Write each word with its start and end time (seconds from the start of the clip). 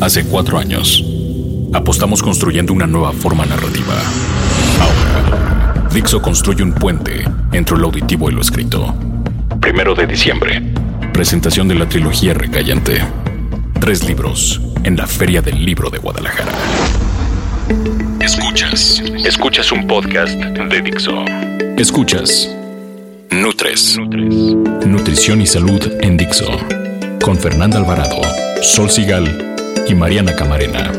Hace 0.00 0.24
cuatro 0.24 0.58
años, 0.58 1.04
apostamos 1.72 2.22
construyendo 2.22 2.72
una 2.72 2.86
nueva 2.86 3.12
forma 3.12 3.44
narrativa. 3.44 3.94
Ahora, 4.80 5.88
Dixo 5.92 6.22
construye 6.22 6.62
un 6.62 6.72
puente 6.72 7.24
entre 7.52 7.76
lo 7.76 7.86
auditivo 7.86 8.30
y 8.30 8.32
lo 8.32 8.40
escrito. 8.40 8.94
Primero 9.60 9.96
de 9.96 10.06
diciembre, 10.06 10.62
presentación 11.12 11.66
de 11.66 11.74
la 11.74 11.88
trilogía 11.88 12.32
Recayente. 12.32 13.02
Tres 13.80 14.04
libros 14.04 14.60
en 14.84 14.96
la 14.96 15.08
Feria 15.08 15.42
del 15.42 15.64
Libro 15.64 15.90
de 15.90 15.98
Guadalajara. 15.98 16.52
Escuchas. 18.20 19.02
Escuchas 19.24 19.72
un 19.72 19.86
podcast 19.88 20.38
de 20.38 20.80
Dixo. 20.80 21.24
Escuchas. 21.76 22.48
Nutres. 23.30 23.98
Nutrición 23.98 25.42
y 25.42 25.46
salud 25.46 25.82
en 26.00 26.16
Dixo. 26.16 26.46
Con 27.20 27.36
Fernanda 27.36 27.78
Alvarado, 27.78 28.22
Sol 28.62 28.88
Sigal 28.90 29.47
y 29.88 29.94
Mariana 29.94 30.34
Camarena. 30.36 30.92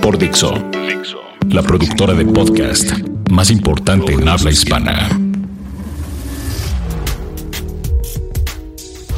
Por 0.00 0.16
Dixo. 0.16 0.54
La 1.48 1.62
productora 1.62 2.14
de 2.14 2.24
podcast 2.24 2.92
más 3.28 3.50
importante 3.50 4.12
en 4.12 4.28
habla 4.28 4.50
hispana. 4.50 5.08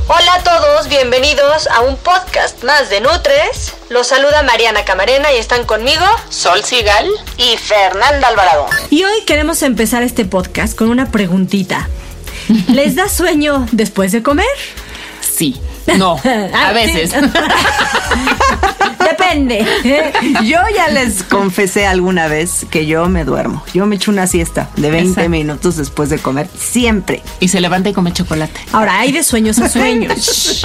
Hola 0.08 0.34
a 0.34 0.42
todos, 0.42 0.88
bienvenidos 0.88 1.66
a 1.68 1.82
un 1.82 1.96
podcast 1.96 2.64
más 2.64 2.88
de 2.88 3.00
Nutres. 3.00 3.74
Los 3.90 4.06
saluda 4.06 4.42
Mariana 4.42 4.84
Camarena 4.84 5.32
y 5.32 5.36
están 5.36 5.64
conmigo 5.64 6.04
Sol 6.30 6.64
Sigal 6.64 7.06
y 7.36 7.56
Fernanda 7.58 8.28
Alvarado. 8.28 8.66
Y 8.90 9.04
hoy 9.04 9.24
queremos 9.26 9.62
empezar 9.62 10.02
este 10.02 10.24
podcast 10.24 10.76
con 10.76 10.88
una 10.88 11.10
preguntita. 11.10 11.88
¿Les 12.68 12.94
da 12.94 13.08
sueño 13.08 13.66
después 13.72 14.12
de 14.12 14.22
comer? 14.22 14.46
Sí. 15.20 15.60
No, 15.98 16.20
Ah, 16.24 16.68
a 16.68 16.72
veces. 16.72 17.12
Depende. 19.32 19.64
Yo 20.44 20.58
ya 20.74 20.88
les 20.88 21.22
confesé 21.22 21.86
alguna 21.86 22.28
vez 22.28 22.66
que 22.70 22.86
yo 22.86 23.08
me 23.08 23.24
duermo. 23.24 23.62
Yo 23.72 23.86
me 23.86 23.96
echo 23.96 24.10
una 24.10 24.26
siesta 24.26 24.70
de 24.76 24.90
20 24.90 25.08
Exacto. 25.10 25.30
minutos 25.30 25.76
después 25.76 26.10
de 26.10 26.18
comer. 26.18 26.48
Siempre. 26.58 27.22
Y 27.40 27.48
se 27.48 27.60
levanta 27.60 27.88
y 27.88 27.92
come 27.92 28.12
chocolate. 28.12 28.60
Ahora, 28.72 28.98
hay 29.00 29.12
de 29.12 29.22
sueños 29.22 29.58
a 29.58 29.68
sueños. 29.70 30.62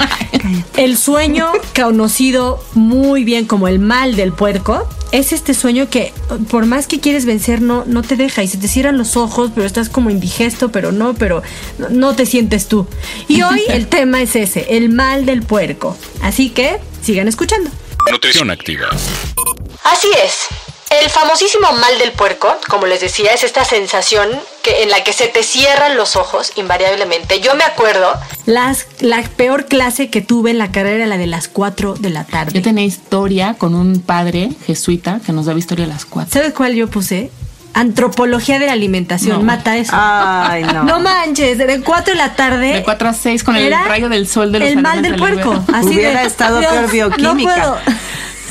El 0.76 0.96
sueño 0.96 1.50
conocido 1.74 2.62
muy 2.74 3.24
bien 3.24 3.46
como 3.46 3.68
el 3.68 3.78
mal 3.78 4.16
del 4.16 4.32
puerco 4.32 4.88
es 5.10 5.32
este 5.32 5.54
sueño 5.54 5.88
que 5.88 6.12
por 6.50 6.66
más 6.66 6.86
que 6.86 7.00
quieres 7.00 7.24
vencer 7.24 7.62
no, 7.62 7.84
no 7.86 8.02
te 8.02 8.16
deja 8.16 8.42
y 8.42 8.48
se 8.48 8.58
te 8.58 8.68
cierran 8.68 8.98
los 8.98 9.16
ojos, 9.16 9.50
pero 9.54 9.66
estás 9.66 9.88
como 9.88 10.10
indigesto, 10.10 10.70
pero 10.70 10.92
no, 10.92 11.14
pero 11.14 11.42
no, 11.78 11.88
no 11.88 12.14
te 12.14 12.26
sientes 12.26 12.68
tú. 12.68 12.86
Y 13.26 13.40
hoy 13.42 13.62
el 13.68 13.86
tema 13.86 14.20
es 14.20 14.36
ese, 14.36 14.66
el 14.76 14.90
mal 14.90 15.24
del 15.24 15.42
puerco. 15.42 15.96
Así 16.20 16.50
que 16.50 16.78
sigan 17.02 17.26
escuchando. 17.28 17.70
Nutrición 18.10 18.50
activa. 18.50 18.88
Así 19.84 20.08
es. 20.24 20.46
El 20.90 21.10
famosísimo 21.10 21.70
mal 21.72 21.98
del 21.98 22.12
puerco, 22.12 22.56
como 22.68 22.86
les 22.86 23.02
decía, 23.02 23.34
es 23.34 23.44
esta 23.44 23.64
sensación 23.66 24.30
que, 24.62 24.82
en 24.82 24.88
la 24.88 25.04
que 25.04 25.12
se 25.12 25.28
te 25.28 25.42
cierran 25.42 25.96
los 25.96 26.16
ojos 26.16 26.52
invariablemente. 26.56 27.40
Yo 27.40 27.54
me 27.54 27.64
acuerdo 27.64 28.14
las, 28.46 28.86
la 29.00 29.22
peor 29.22 29.66
clase 29.66 30.08
que 30.08 30.22
tuve 30.22 30.50
en 30.50 30.58
la 30.58 30.72
carrera 30.72 30.96
era 30.96 31.06
la 31.06 31.18
de 31.18 31.26
las 31.26 31.48
4 31.48 31.96
de 31.96 32.08
la 32.08 32.24
tarde. 32.24 32.52
Yo 32.54 32.62
tenía 32.62 32.86
historia 32.86 33.54
con 33.58 33.74
un 33.74 34.00
padre 34.00 34.48
jesuita 34.66 35.20
que 35.24 35.32
nos 35.32 35.44
daba 35.44 35.58
historia 35.58 35.84
a 35.84 35.88
las 35.88 36.06
cuatro. 36.06 36.32
¿Sabes 36.32 36.54
cuál 36.54 36.74
yo 36.74 36.88
puse? 36.88 37.30
Antropología 37.78 38.58
de 38.58 38.66
la 38.66 38.72
alimentación. 38.72 39.38
No. 39.38 39.44
Mata 39.44 39.76
eso. 39.76 39.92
Ay, 39.94 40.64
no. 40.64 40.82
No 40.82 40.98
manches, 40.98 41.58
de 41.58 41.80
4 41.80 42.12
de 42.12 42.18
la 42.18 42.34
tarde. 42.34 42.72
De 42.72 42.82
4 42.82 43.08
a 43.08 43.14
6 43.14 43.44
con 43.44 43.54
el 43.54 43.72
rayo 43.72 44.08
del 44.08 44.26
sol 44.26 44.50
de 44.50 44.58
los 44.58 44.68
El 44.68 44.82
mal 44.82 45.00
del 45.00 45.12
de 45.12 45.18
puerco. 45.18 45.64
Así 45.72 45.90
Hubiera 45.90 46.22
de, 46.22 46.26
estado 46.26 46.58
Dios, 46.58 46.72
peor 46.72 46.90
bioquímica. 46.90 47.56
No 47.56 47.76
puedo. 47.76 47.78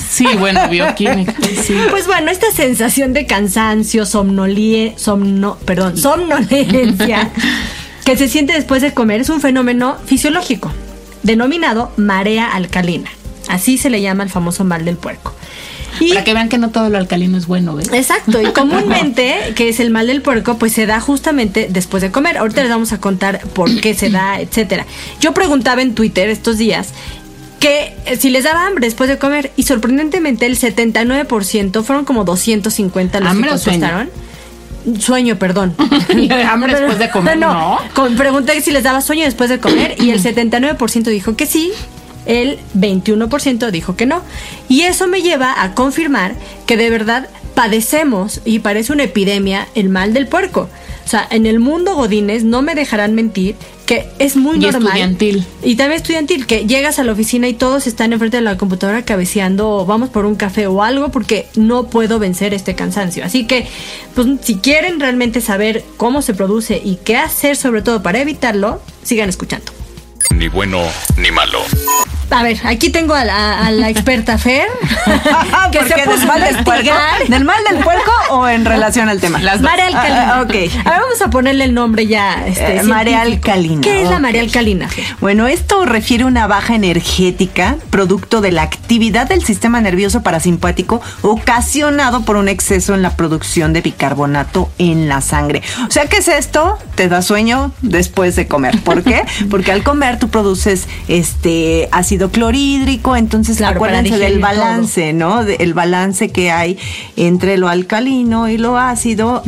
Sí, 0.09 0.27
bueno, 0.39 0.67
bioquímica. 0.69 1.33
Sí. 1.61 1.77
Pues 1.89 2.07
bueno, 2.07 2.31
esta 2.31 2.49
sensación 2.51 3.11
de 3.11 3.25
cansancio, 3.25 4.05
somnolie, 4.05 4.93
somno, 4.95 5.57
perdón, 5.65 5.97
somnolencia 5.97 7.29
que 8.05 8.15
se 8.15 8.29
siente 8.29 8.53
después 8.53 8.81
de 8.81 8.93
comer 8.93 9.19
es 9.19 9.29
un 9.29 9.41
fenómeno 9.41 9.97
fisiológico 10.05 10.71
denominado 11.23 11.91
marea 11.97 12.47
alcalina. 12.47 13.09
Así 13.49 13.77
se 13.77 13.89
le 13.89 14.01
llama 14.01 14.23
el 14.23 14.29
famoso 14.29 14.63
mal 14.63 14.85
del 14.85 14.95
puerco. 14.95 15.33
Y 15.99 16.09
Para 16.09 16.23
que 16.23 16.33
vean 16.33 16.49
que 16.49 16.57
no 16.57 16.69
todo 16.69 16.89
lo 16.89 16.97
alcalino 16.97 17.37
es 17.37 17.47
bueno, 17.47 17.75
¿ves? 17.75 17.91
Exacto, 17.93 18.41
y 18.41 18.45
comúnmente, 18.53 19.53
que 19.55 19.69
es 19.69 19.79
el 19.79 19.89
mal 19.89 20.07
del 20.07 20.21
puerco, 20.21 20.57
pues 20.57 20.73
se 20.73 20.85
da 20.85 20.99
justamente 20.99 21.67
después 21.69 22.01
de 22.03 22.11
comer. 22.11 22.37
Ahorita 22.37 22.61
les 22.61 22.69
vamos 22.69 22.93
a 22.93 22.99
contar 22.99 23.41
por 23.53 23.79
qué 23.81 23.93
se 23.93 24.09
da, 24.09 24.39
etcétera. 24.39 24.85
Yo 25.19 25.33
preguntaba 25.33 25.81
en 25.81 25.95
Twitter 25.95 26.29
estos 26.29 26.57
días 26.57 26.89
que 27.59 27.95
eh, 28.05 28.17
si 28.17 28.29
les 28.29 28.43
daba 28.43 28.67
hambre 28.67 28.85
después 28.85 29.09
de 29.09 29.17
comer 29.17 29.51
y 29.55 29.63
sorprendentemente 29.63 30.45
el 30.45 30.59
79% 30.59 31.83
fueron 31.83 32.05
como 32.05 32.23
250 32.23 33.19
los 33.19 33.29
¿Hambre 33.29 33.49
que 33.49 33.55
o 33.55 33.57
sueño? 33.57 33.79
contestaron. 33.79 34.09
Sueño, 35.01 35.37
perdón. 35.37 35.75
Hambre 36.49 36.73
después 36.75 36.99
de 36.99 37.09
comer, 37.09 37.37
¿no? 37.39 37.77
Con- 37.93 38.15
pregunté 38.15 38.61
si 38.61 38.71
les 38.71 38.83
daba 38.83 39.01
sueño 39.01 39.25
después 39.25 39.49
de 39.49 39.59
comer 39.59 39.95
y 39.99 40.11
el 40.11 40.21
79% 40.23 41.03
dijo 41.05 41.35
que 41.35 41.45
sí, 41.45 41.71
el 42.27 42.59
21% 42.77 43.71
dijo 43.71 43.95
que 43.95 44.05
no. 44.05 44.21
Y 44.69 44.81
eso 44.81 45.07
me 45.07 45.21
lleva 45.21 45.63
a 45.63 45.73
confirmar 45.73 46.35
que 46.65 46.77
de 46.77 46.89
verdad 46.89 47.29
padecemos 47.55 48.41
y 48.45 48.59
parece 48.59 48.93
una 48.93 49.03
epidemia 49.03 49.67
el 49.73 49.89
mal 49.89 50.13
del 50.13 50.27
puerco. 50.27 50.69
O 51.05 51.09
sea, 51.09 51.25
en 51.31 51.45
el 51.45 51.59
mundo 51.59 51.95
godines 51.95 52.43
no 52.43 52.61
me 52.61 52.75
dejarán 52.75 53.15
mentir 53.15 53.55
que 53.85 54.09
es 54.19 54.35
muy 54.35 54.57
Y 54.57 54.59
normal. 54.59 54.83
estudiantil. 54.87 55.45
Y 55.63 55.75
también 55.77 56.01
estudiantil, 56.01 56.45
que 56.45 56.65
llegas 56.67 56.99
a 56.99 57.05
la 57.05 57.13
oficina 57.13 57.47
y 57.47 57.53
todos 57.53 57.87
están 57.87 58.11
enfrente 58.11 58.35
de 58.37 58.43
la 58.43 58.57
computadora 58.57 59.03
cabeceando 59.05 59.69
o 59.69 59.85
vamos 59.85 60.09
por 60.09 60.25
un 60.25 60.35
café 60.35 60.67
o 60.67 60.83
algo 60.83 61.09
porque 61.09 61.47
no 61.55 61.87
puedo 61.87 62.19
vencer 62.19 62.53
este 62.53 62.75
cansancio. 62.75 63.23
Así 63.23 63.47
que, 63.47 63.65
pues 64.13 64.27
si 64.43 64.55
quieren 64.57 64.99
realmente 64.99 65.39
saber 65.39 65.85
cómo 65.95 66.21
se 66.21 66.33
produce 66.33 66.81
y 66.83 66.97
qué 66.97 67.15
hacer 67.15 67.55
sobre 67.55 67.81
todo 67.81 68.03
para 68.03 68.19
evitarlo, 68.19 68.81
sigan 69.01 69.29
escuchando. 69.29 69.71
Ni 70.35 70.49
bueno 70.49 70.81
ni 71.17 71.31
malo. 71.31 71.59
A 72.29 72.43
ver, 72.43 72.57
aquí 72.65 72.89
tengo 72.89 73.13
a 73.13 73.23
la, 73.23 73.65
a 73.65 73.71
la 73.71 73.89
experta 73.89 74.37
Fer, 74.37 74.67
que 75.71 75.79
¿Por 75.79 75.87
se 75.87 75.93
puso 76.03 76.17
¿Del 76.17 76.27
mal 76.27 76.43
a 76.43 76.45
del 76.45 76.63
puerco? 76.63 76.89
¿Del 77.29 77.45
mal 77.45 77.63
del 77.69 77.83
puerco 77.83 78.11
o 78.31 78.47
en 78.49 78.65
relación 78.65 79.07
al 79.07 79.19
tema? 79.21 79.39
Las 79.39 79.61
dos. 79.61 79.69
Marea 79.71 79.87
alcalina. 79.87 80.21
Ah, 80.27 80.35
ah, 80.39 80.41
ok. 80.41 80.49
A 80.49 80.89
ver, 80.91 80.99
vamos 81.01 81.21
a 81.21 81.29
ponerle 81.29 81.63
el 81.63 81.73
nombre 81.73 82.05
ya. 82.05 82.45
Este, 82.45 82.77
Eh, 82.77 82.83
científico. 82.83 83.17
alcalina, 83.21 83.81
¿Qué 83.81 84.01
es 84.03 84.09
la 84.09 84.15
ok. 84.17 84.21
marea 84.21 84.41
alcalina? 84.41 84.89
Fer? 84.89 85.05
Bueno, 85.21 85.47
esto 85.47 85.85
refiere 85.85 86.25
a 86.25 86.27
una 86.27 86.47
baja 86.47 86.75
energética 86.75 87.77
producto 87.91 88.41
de 88.41 88.51
la 88.51 88.63
actividad 88.63 89.27
del 89.27 89.43
sistema 89.45 89.79
nervioso 89.79 90.21
parasimpático 90.21 91.01
ocasionado 91.21 92.23
por 92.23 92.35
un 92.35 92.49
exceso 92.49 92.93
en 92.93 93.01
la 93.03 93.11
producción 93.15 93.71
de 93.71 93.81
bicarbonato 93.81 94.69
en 94.79 95.07
la 95.07 95.21
sangre. 95.21 95.61
O 95.87 95.91
sea, 95.91 96.07
¿qué 96.07 96.17
es 96.17 96.27
esto? 96.27 96.77
Te 96.95 97.07
da 97.07 97.21
sueño 97.21 97.71
después 97.81 98.35
de 98.35 98.47
comer. 98.47 98.81
¿Por 98.81 99.03
qué? 99.03 99.23
Porque 99.49 99.71
al 99.71 99.83
comer 99.83 100.19
tú 100.19 100.27
produces 100.29 100.87
este 101.07 101.87
ácido 101.91 102.16
clorhídrico, 102.31 103.15
entonces 103.15 103.57
Claro, 103.57 103.75
acuérdense 103.77 104.17
del 104.17 104.39
balance, 104.39 105.13
¿no? 105.13 105.43
De- 105.45 105.55
el 105.59 105.73
balance 105.73 106.29
que 106.29 106.51
hay 106.51 106.77
entre 107.15 107.57
lo 107.57 107.69
alcalino 107.69 108.49
y 108.49 108.57
lo 108.57 108.77
ácido. 108.77 109.43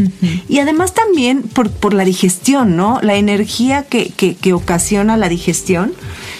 Y 0.47 0.59
además 0.59 0.93
también 0.93 1.41
por, 1.43 1.69
por 1.71 1.93
la 1.93 2.05
digestión, 2.05 2.75
¿no? 2.75 2.99
La 3.01 3.15
energía 3.15 3.83
que, 3.83 4.09
que, 4.09 4.35
que 4.35 4.53
ocasiona 4.53 5.17
la 5.17 5.29
digestión. 5.29 5.93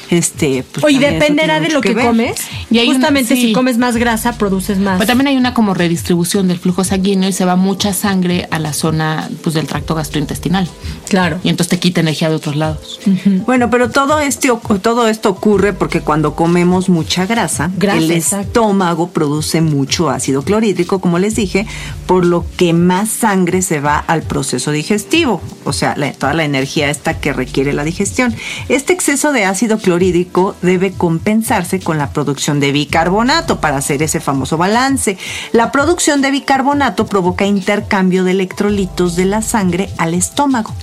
Este, 0.10 0.64
pues 0.72 0.84
Oye, 0.84 1.00
dependerá 1.00 1.60
de 1.60 1.70
lo 1.70 1.82
que 1.82 1.94
comes. 1.94 2.36
Y 2.72 2.80
hay 2.80 2.88
un- 2.88 2.96
Justamente 2.96 3.36
sí. 3.36 3.42
si 3.48 3.54
comes 3.54 3.78
más 3.78 3.96
grasa, 3.96 4.34
produces 4.38 4.80
más. 4.80 4.98
Pero 4.98 5.08
también 5.08 5.28
hay 5.28 5.38
una 5.38 5.54
como 5.54 5.74
redistribución 5.74 6.48
del 6.48 6.58
flujo 6.60 6.84
sanguíneo 6.84 7.30
y 7.30 7.34
se 7.34 7.46
va 7.46 7.56
mucha 7.56 7.94
sangre 7.94 8.48
a 8.52 8.58
la 8.60 8.74
zona 8.74 9.30
pues, 9.44 9.54
del 9.56 9.68
tracto 9.68 9.94
gastrointestinal. 9.96 10.68
Claro. 11.08 11.40
Y 11.44 11.50
entonces 11.50 11.70
te 11.70 11.80
quita 11.80 12.02
energía 12.02 12.30
de 12.30 12.36
otros 12.36 12.56
lados. 12.56 13.00
Bueno, 13.46 13.70
pero 13.70 13.90
todo, 13.92 14.20
este, 14.20 14.50
todo 14.82 15.08
esto 15.08 15.30
ocurre 15.30 15.74
porque 15.74 16.02
cuando 16.02 16.36
comemos 16.36 16.90
mucha 16.90 17.26
grasa, 17.26 17.70
Grasa, 17.78 17.98
el 18.00 18.12
exacto. 18.12 18.48
estómago 18.48 19.10
produce 19.12 19.62
mucho 19.62 20.10
ácido 20.10 20.42
clorhídrico, 20.42 21.00
como 21.00 21.20
les 21.20 21.36
dije, 21.36 21.68
por 22.08 22.26
lo 22.26 22.46
que 22.58 22.74
más 22.74 23.10
sangre 23.10 23.62
se 23.62 23.80
va 23.80 23.98
al 24.00 24.24
proceso 24.24 24.72
digestivo, 24.72 25.42
o 25.66 25.74
sea, 25.74 25.94
la- 25.98 26.12
toda 26.14 26.34
la 26.34 26.44
energía 26.46 26.90
esta 26.90 27.20
que 27.20 27.32
requiere 27.34 27.74
la 27.74 27.84
digestión. 27.84 28.34
Este 28.70 28.94
exceso 28.94 29.32
de 29.32 29.46
ácido 29.46 29.78
clorhídrico 29.78 29.99
debe 30.00 30.94
compensarse 30.94 31.80
con 31.80 31.98
la 31.98 32.12
producción 32.12 32.60
de 32.60 32.72
bicarbonato 32.72 33.60
para 33.60 33.78
hacer 33.78 34.02
ese 34.02 34.20
famoso 34.20 34.58
balance. 34.58 35.18
La 35.52 35.72
producción 35.72 36.22
de 36.22 36.32
bicarbonato 36.32 37.06
provoca 37.06 37.46
intercambio 37.46 38.24
de 38.24 38.32
electrolitos 38.32 39.16
de 39.16 39.26
la 39.26 39.42
sangre 39.42 39.90
al 39.98 40.14
estómago 40.14 40.74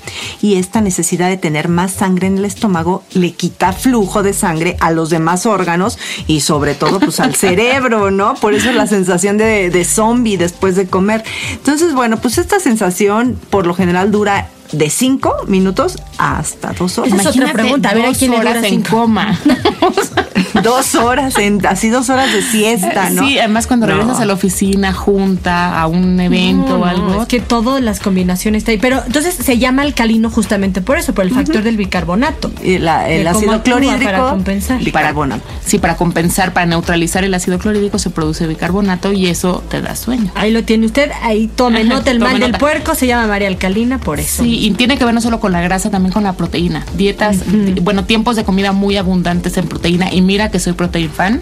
y 0.40 0.56
esta 0.56 0.80
necesidad 0.80 1.28
de 1.28 1.36
tener 1.36 1.68
más 1.68 1.92
sangre 1.92 2.26
en 2.26 2.38
el 2.38 2.44
estómago 2.44 3.02
le 3.14 3.32
quita 3.32 3.72
flujo 3.72 4.22
de 4.22 4.32
sangre 4.32 4.76
a 4.80 4.90
los 4.90 5.10
demás 5.10 5.46
órganos 5.46 5.98
y 6.26 6.40
sobre 6.40 6.74
todo 6.74 7.00
pues 7.00 7.20
al 7.20 7.34
cerebro, 7.46 8.10
¿no? 8.10 8.34
Por 8.34 8.54
eso 8.54 8.70
la 8.72 8.86
sensación 8.86 9.38
de, 9.38 9.70
de 9.70 9.84
zombie 9.84 10.36
después 10.36 10.76
de 10.76 10.86
comer. 10.86 11.24
Entonces, 11.52 11.94
bueno, 11.94 12.18
pues 12.18 12.38
esta 12.38 12.60
sensación 12.60 13.38
por 13.50 13.66
lo 13.66 13.74
general 13.74 14.10
dura 14.10 14.48
de 14.72 14.90
5 14.90 15.44
minutos 15.46 15.96
hasta 16.18 16.72
2 16.72 16.98
horas. 16.98 17.20
Es 17.20 17.26
otra 17.26 17.52
pregunta, 17.52 17.90
a 17.90 17.94
ver, 17.94 18.06
¿a 18.06 18.12
quién 18.12 18.34
horas 18.34 18.64
en 18.64 18.82
coma. 18.82 19.38
dos 20.62 20.94
horas, 20.94 21.36
en, 21.38 21.64
así 21.66 21.88
dos 21.88 22.10
horas 22.10 22.32
de 22.32 22.42
siesta, 22.42 23.10
¿no? 23.10 23.26
Sí, 23.26 23.38
además 23.38 23.66
cuando 23.66 23.86
No. 23.86 23.92
regresas 23.94 24.20
a 24.20 24.24
la 24.26 24.32
oficina, 24.34 24.92
junta, 24.92 25.80
a 25.80 25.86
un 25.86 26.18
evento 26.20 26.76
No, 26.78 26.82
o 26.82 26.84
algo. 26.84 27.08
no, 27.08 27.22
es 27.22 27.28
que 27.28 27.40
todas 27.40 27.82
las 27.82 28.00
combinaciones 28.00 28.60
está 28.60 28.72
ahí. 28.72 28.78
Pero 28.78 29.02
entonces 29.06 29.34
se 29.34 29.58
llama 29.58 29.82
alcalino 29.82 30.30
justamente 30.30 30.80
por 30.80 30.98
eso, 30.98 31.14
por 31.14 31.24
el 31.24 31.30
factor 31.32 31.62
del 31.62 31.76
bicarbonato. 31.76 32.50
Y 32.62 32.78
la- 32.78 33.08
el 33.08 33.26
ácido 33.26 33.62
clorhídrico, 33.62 34.04
Para 34.04 34.30
compensar. 34.30 34.78
bicarbonato. 34.82 35.42
Sí, 35.64 35.78
para 35.78 35.96
compensar, 35.96 36.52
para 36.52 36.66
neutralizar 36.66 37.24
el 37.24 37.34
ácido 37.34 37.58
clorhídrico 37.58 37.98
se 37.98 38.10
produce 38.10 38.46
bicarbonato 38.46 39.12
y 39.12 39.26
eso 39.26 39.62
te 39.68 39.80
da 39.80 39.96
sueño. 39.96 40.30
Ahí 40.34 40.50
lo 40.52 40.62
tiene 40.64 40.86
usted, 40.86 41.10
ahí 41.22 41.48
tome 41.54 41.80
Ajá, 41.80 41.88
nota, 41.88 42.10
el 42.10 42.18
tome 42.18 42.30
mal 42.32 42.40
del 42.40 42.52
puerco 42.52 42.94
se 42.94 43.06
llama 43.06 43.26
María 43.26 43.48
Alcalina 43.48 43.98
por 43.98 44.20
eso. 44.20 44.42
Sí, 44.42 44.58
y 44.66 44.70
tiene 44.72 44.96
que 44.98 45.04
ver 45.04 45.14
no 45.14 45.20
solo 45.20 45.40
con 45.40 45.52
la 45.52 45.60
grasa, 45.60 45.90
también 45.90 46.12
con 46.12 46.22
la 46.24 46.34
proteína. 46.34 46.84
Dietas, 46.96 47.38
bueno, 47.82 48.04
tiempos 48.04 48.36
de 48.36 48.44
comida 48.44 48.72
muy 48.72 48.96
abundantes 48.96 49.56
en 49.56 49.66
proteína. 49.66 50.12
Y 50.12 50.22
mira 50.22 50.45
que 50.50 50.58
soy 50.58 50.72
protein 50.74 51.10
fan, 51.10 51.40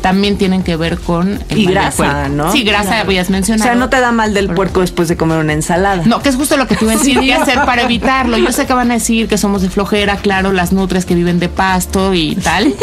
también 0.00 0.36
tienen 0.38 0.62
que 0.62 0.76
ver 0.76 0.98
con 0.98 1.40
el 1.48 1.58
Y 1.58 1.64
mal 1.66 1.74
grasa. 1.74 2.28
¿no? 2.28 2.50
Sí, 2.52 2.62
grasa, 2.62 2.88
Claro. 2.90 3.02
habías 3.08 3.28
O 3.28 3.32
mencionado. 3.32 3.64
sea, 3.70 3.74
no 3.78 3.88
te 3.88 4.00
da 4.00 4.12
mal 4.12 4.34
del 4.34 4.48
puerco 4.48 4.80
después 4.80 5.08
de 5.08 5.16
comer 5.16 5.38
una 5.38 5.52
ensalada. 5.52 6.02
No, 6.04 6.22
que 6.22 6.28
es 6.28 6.36
justo 6.36 6.56
lo 6.56 6.66
que 6.66 6.76
decir, 6.76 7.20
qué 7.20 7.34
hacer 7.34 7.56
para 7.64 7.82
evitarlo. 7.82 8.36
Yo 8.38 8.52
sé 8.52 8.66
que 8.66 8.72
van 8.74 8.90
a 8.90 8.94
decir 8.94 9.28
que 9.28 9.38
somos 9.38 9.62
de 9.62 9.70
flojera, 9.70 10.16
claro, 10.16 10.52
las 10.52 10.72
nutrias 10.72 11.04
que 11.04 11.14
viven 11.14 11.38
de 11.38 11.48
pasto 11.48 12.14
y 12.14 12.34
tal. 12.36 12.74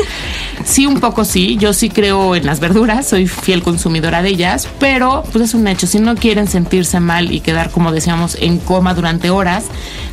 Sí, 0.66 0.86
un 0.86 1.00
poco 1.00 1.26
sí, 1.26 1.58
yo 1.58 1.74
sí 1.74 1.90
creo 1.90 2.36
en 2.36 2.46
las 2.46 2.60
verduras, 2.60 3.08
soy 3.08 3.28
fiel 3.28 3.64
consumidora 3.64 4.22
de 4.22 4.30
ellas, 4.30 4.68
pero 4.80 5.24
pues 5.32 5.44
es 5.46 5.54
un 5.54 5.68
hecho, 5.68 5.88
si 5.88 6.00
no 6.00 6.16
quieren 6.16 6.48
sentirse 6.48 7.00
mal 7.00 7.32
y 7.32 7.40
quedar, 7.40 7.72
como 7.72 7.92
decíamos, 7.92 8.38
en 8.40 8.60
coma 8.60 8.94
durante 8.94 9.30
horas, 9.30 9.66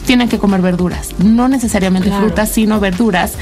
tienen 0.07 0.29
que 0.29 0.39
comer 0.39 0.63
verduras, 0.63 1.11
no 1.19 1.49
necesariamente 1.49 2.09
Claro. 2.09 2.27
frutas, 2.27 2.51
sino 2.51 2.81
verduras 2.81 3.33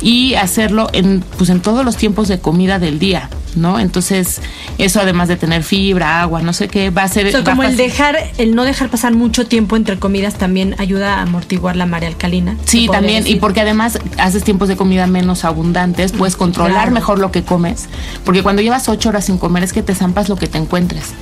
y 0.00 0.34
hacerlo 0.34 0.88
en 0.92 1.22
pues 1.36 1.50
en 1.50 1.60
todos 1.60 1.84
los 1.84 1.96
tiempos 1.96 2.28
de 2.28 2.38
comida 2.38 2.78
del 2.78 2.98
día. 2.98 3.28
¿No? 3.54 3.78
Entonces, 3.78 4.40
eso 4.78 5.00
además 5.00 5.28
de 5.28 5.36
tener 5.36 5.62
fibra, 5.62 6.22
agua, 6.22 6.40
no 6.42 6.52
sé 6.52 6.68
qué, 6.68 6.90
va 6.90 7.02
a 7.02 7.08
ser. 7.08 7.26
O 7.26 7.30
sea, 7.30 7.44
como 7.44 7.62
el 7.62 7.76
dejar, 7.76 8.16
el 8.38 8.54
no 8.54 8.64
dejar 8.64 8.88
pasar 8.88 9.14
mucho 9.14 9.46
tiempo 9.46 9.76
entre 9.76 9.98
comidas 9.98 10.34
también 10.34 10.74
ayuda 10.78 11.16
a 11.18 11.22
amortiguar 11.22 11.76
la 11.76 11.86
María 11.86 12.08
Alcalina. 12.08 12.56
Sí, 12.64 12.88
también, 12.90 13.26
y 13.26 13.36
porque 13.36 13.60
además 13.60 13.98
haces 14.18 14.44
tiempos 14.44 14.68
de 14.68 14.76
comida 14.76 15.06
menos 15.06 15.44
abundantes, 15.44 16.12
puedes 16.12 16.36
controlar 16.36 16.72
Claro. 16.72 16.92
mejor 16.92 17.18
lo 17.18 17.30
que 17.30 17.42
comes, 17.42 17.88
porque 18.24 18.42
cuando 18.42 18.62
llevas 18.62 18.88
ocho 18.88 19.10
horas 19.10 19.26
sin 19.26 19.38
comer 19.38 19.62
es 19.62 19.72
que 19.72 19.82
te 19.82 19.94
zampas 19.94 20.28
lo 20.28 20.36
que 20.36 20.46
te 20.46 20.58
encuentres. 20.58 21.12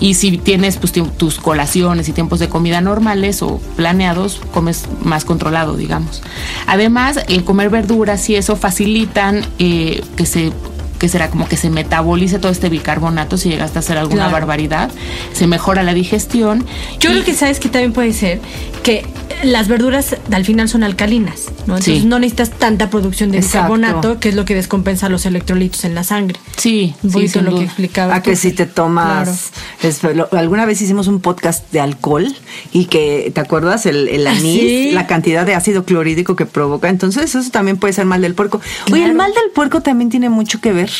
Y 0.00 0.14
si 0.14 0.38
tienes 0.38 0.76
pues, 0.78 0.92
tus 0.92 1.38
colaciones 1.38 2.08
y 2.08 2.12
tiempos 2.12 2.40
de 2.40 2.48
comida 2.48 2.80
normales 2.80 3.42
o 3.42 3.60
planeados, 3.76 4.40
comes 4.52 4.84
más 5.02 5.24
controlado, 5.24 5.76
digamos. 5.76 6.22
Además, 6.66 7.20
el 7.28 7.44
comer 7.44 7.70
verduras 7.70 8.28
y 8.30 8.36
eso 8.36 8.56
facilitan 8.56 9.44
eh, 9.58 10.02
que 10.16 10.26
se 10.26 10.52
que 10.98 11.08
será 11.08 11.30
como 11.30 11.48
que 11.48 11.56
se 11.56 11.70
metabolice 11.70 12.38
todo 12.38 12.50
este 12.52 12.68
bicarbonato 12.68 13.36
si 13.36 13.48
llegaste 13.50 13.78
a 13.78 13.80
hacer 13.80 13.98
alguna 13.98 14.22
Claro. 14.24 14.32
barbaridad, 14.32 14.90
se 15.32 15.46
mejora 15.46 15.82
la 15.82 15.94
digestión. 15.94 16.64
Yo 17.00 17.10
y- 17.10 17.12
creo 17.12 17.24
que 17.24 17.34
sabes 17.34 17.60
que 17.60 17.68
también 17.68 17.92
puede 17.92 18.12
ser 18.12 18.40
que 18.86 19.04
las 19.42 19.66
verduras 19.66 20.16
al 20.30 20.44
final 20.44 20.68
son 20.68 20.84
alcalinas, 20.84 21.46
¿no? 21.66 21.74
Entonces 21.76 22.02
Sí. 22.02 22.06
no 22.06 22.20
necesitas 22.20 22.50
tanta 22.52 22.88
producción 22.88 23.32
de 23.32 23.38
Exacto. 23.38 23.74
bicarbonato, 23.74 24.20
que 24.20 24.28
es 24.28 24.36
lo 24.36 24.44
que 24.44 24.54
descompensa 24.54 25.08
los 25.08 25.26
electrolitos 25.26 25.84
en 25.84 25.96
la 25.96 26.04
sangre. 26.04 26.38
Sí, 26.56 26.94
Un 27.02 27.10
sí, 27.10 27.14
poquito 27.14 27.32
sin 27.40 27.44
lo 27.46 27.58
que 27.58 27.64
explicaba. 27.64 28.14
A 28.14 28.22
que 28.22 28.36
si 28.36 28.52
te 28.52 28.64
tomas. 28.66 29.50
es- 29.82 30.00
alguna 30.30 30.66
vez 30.66 30.80
hicimos 30.80 31.08
un 31.08 31.20
podcast 31.20 31.68
de 31.72 31.80
alcohol 31.80 32.32
y 32.72 32.84
que, 32.84 33.32
¿te 33.34 33.40
acuerdas? 33.40 33.86
El, 33.86 34.06
el 34.06 34.24
Ah, 34.28 34.30
anís, 34.30 34.60
sí. 34.60 34.90
la 34.92 35.08
cantidad 35.08 35.44
de 35.44 35.54
ácido 35.56 35.84
clorhídrico 35.84 36.36
que 36.36 36.46
provoca. 36.46 36.88
Entonces, 36.88 37.34
eso 37.34 37.50
también 37.50 37.78
puede 37.78 37.92
ser 37.92 38.04
mal 38.04 38.22
del 38.22 38.34
puerco. 38.36 38.60
Oye, 38.92 38.98
el 39.04 39.12
Claro. 39.12 39.14
mal 39.16 39.32
del 39.34 39.50
puerco 39.52 39.80
también 39.82 40.10
tiene 40.10 40.30
mucho 40.30 40.60
que 40.60 40.72
ver 40.72 40.90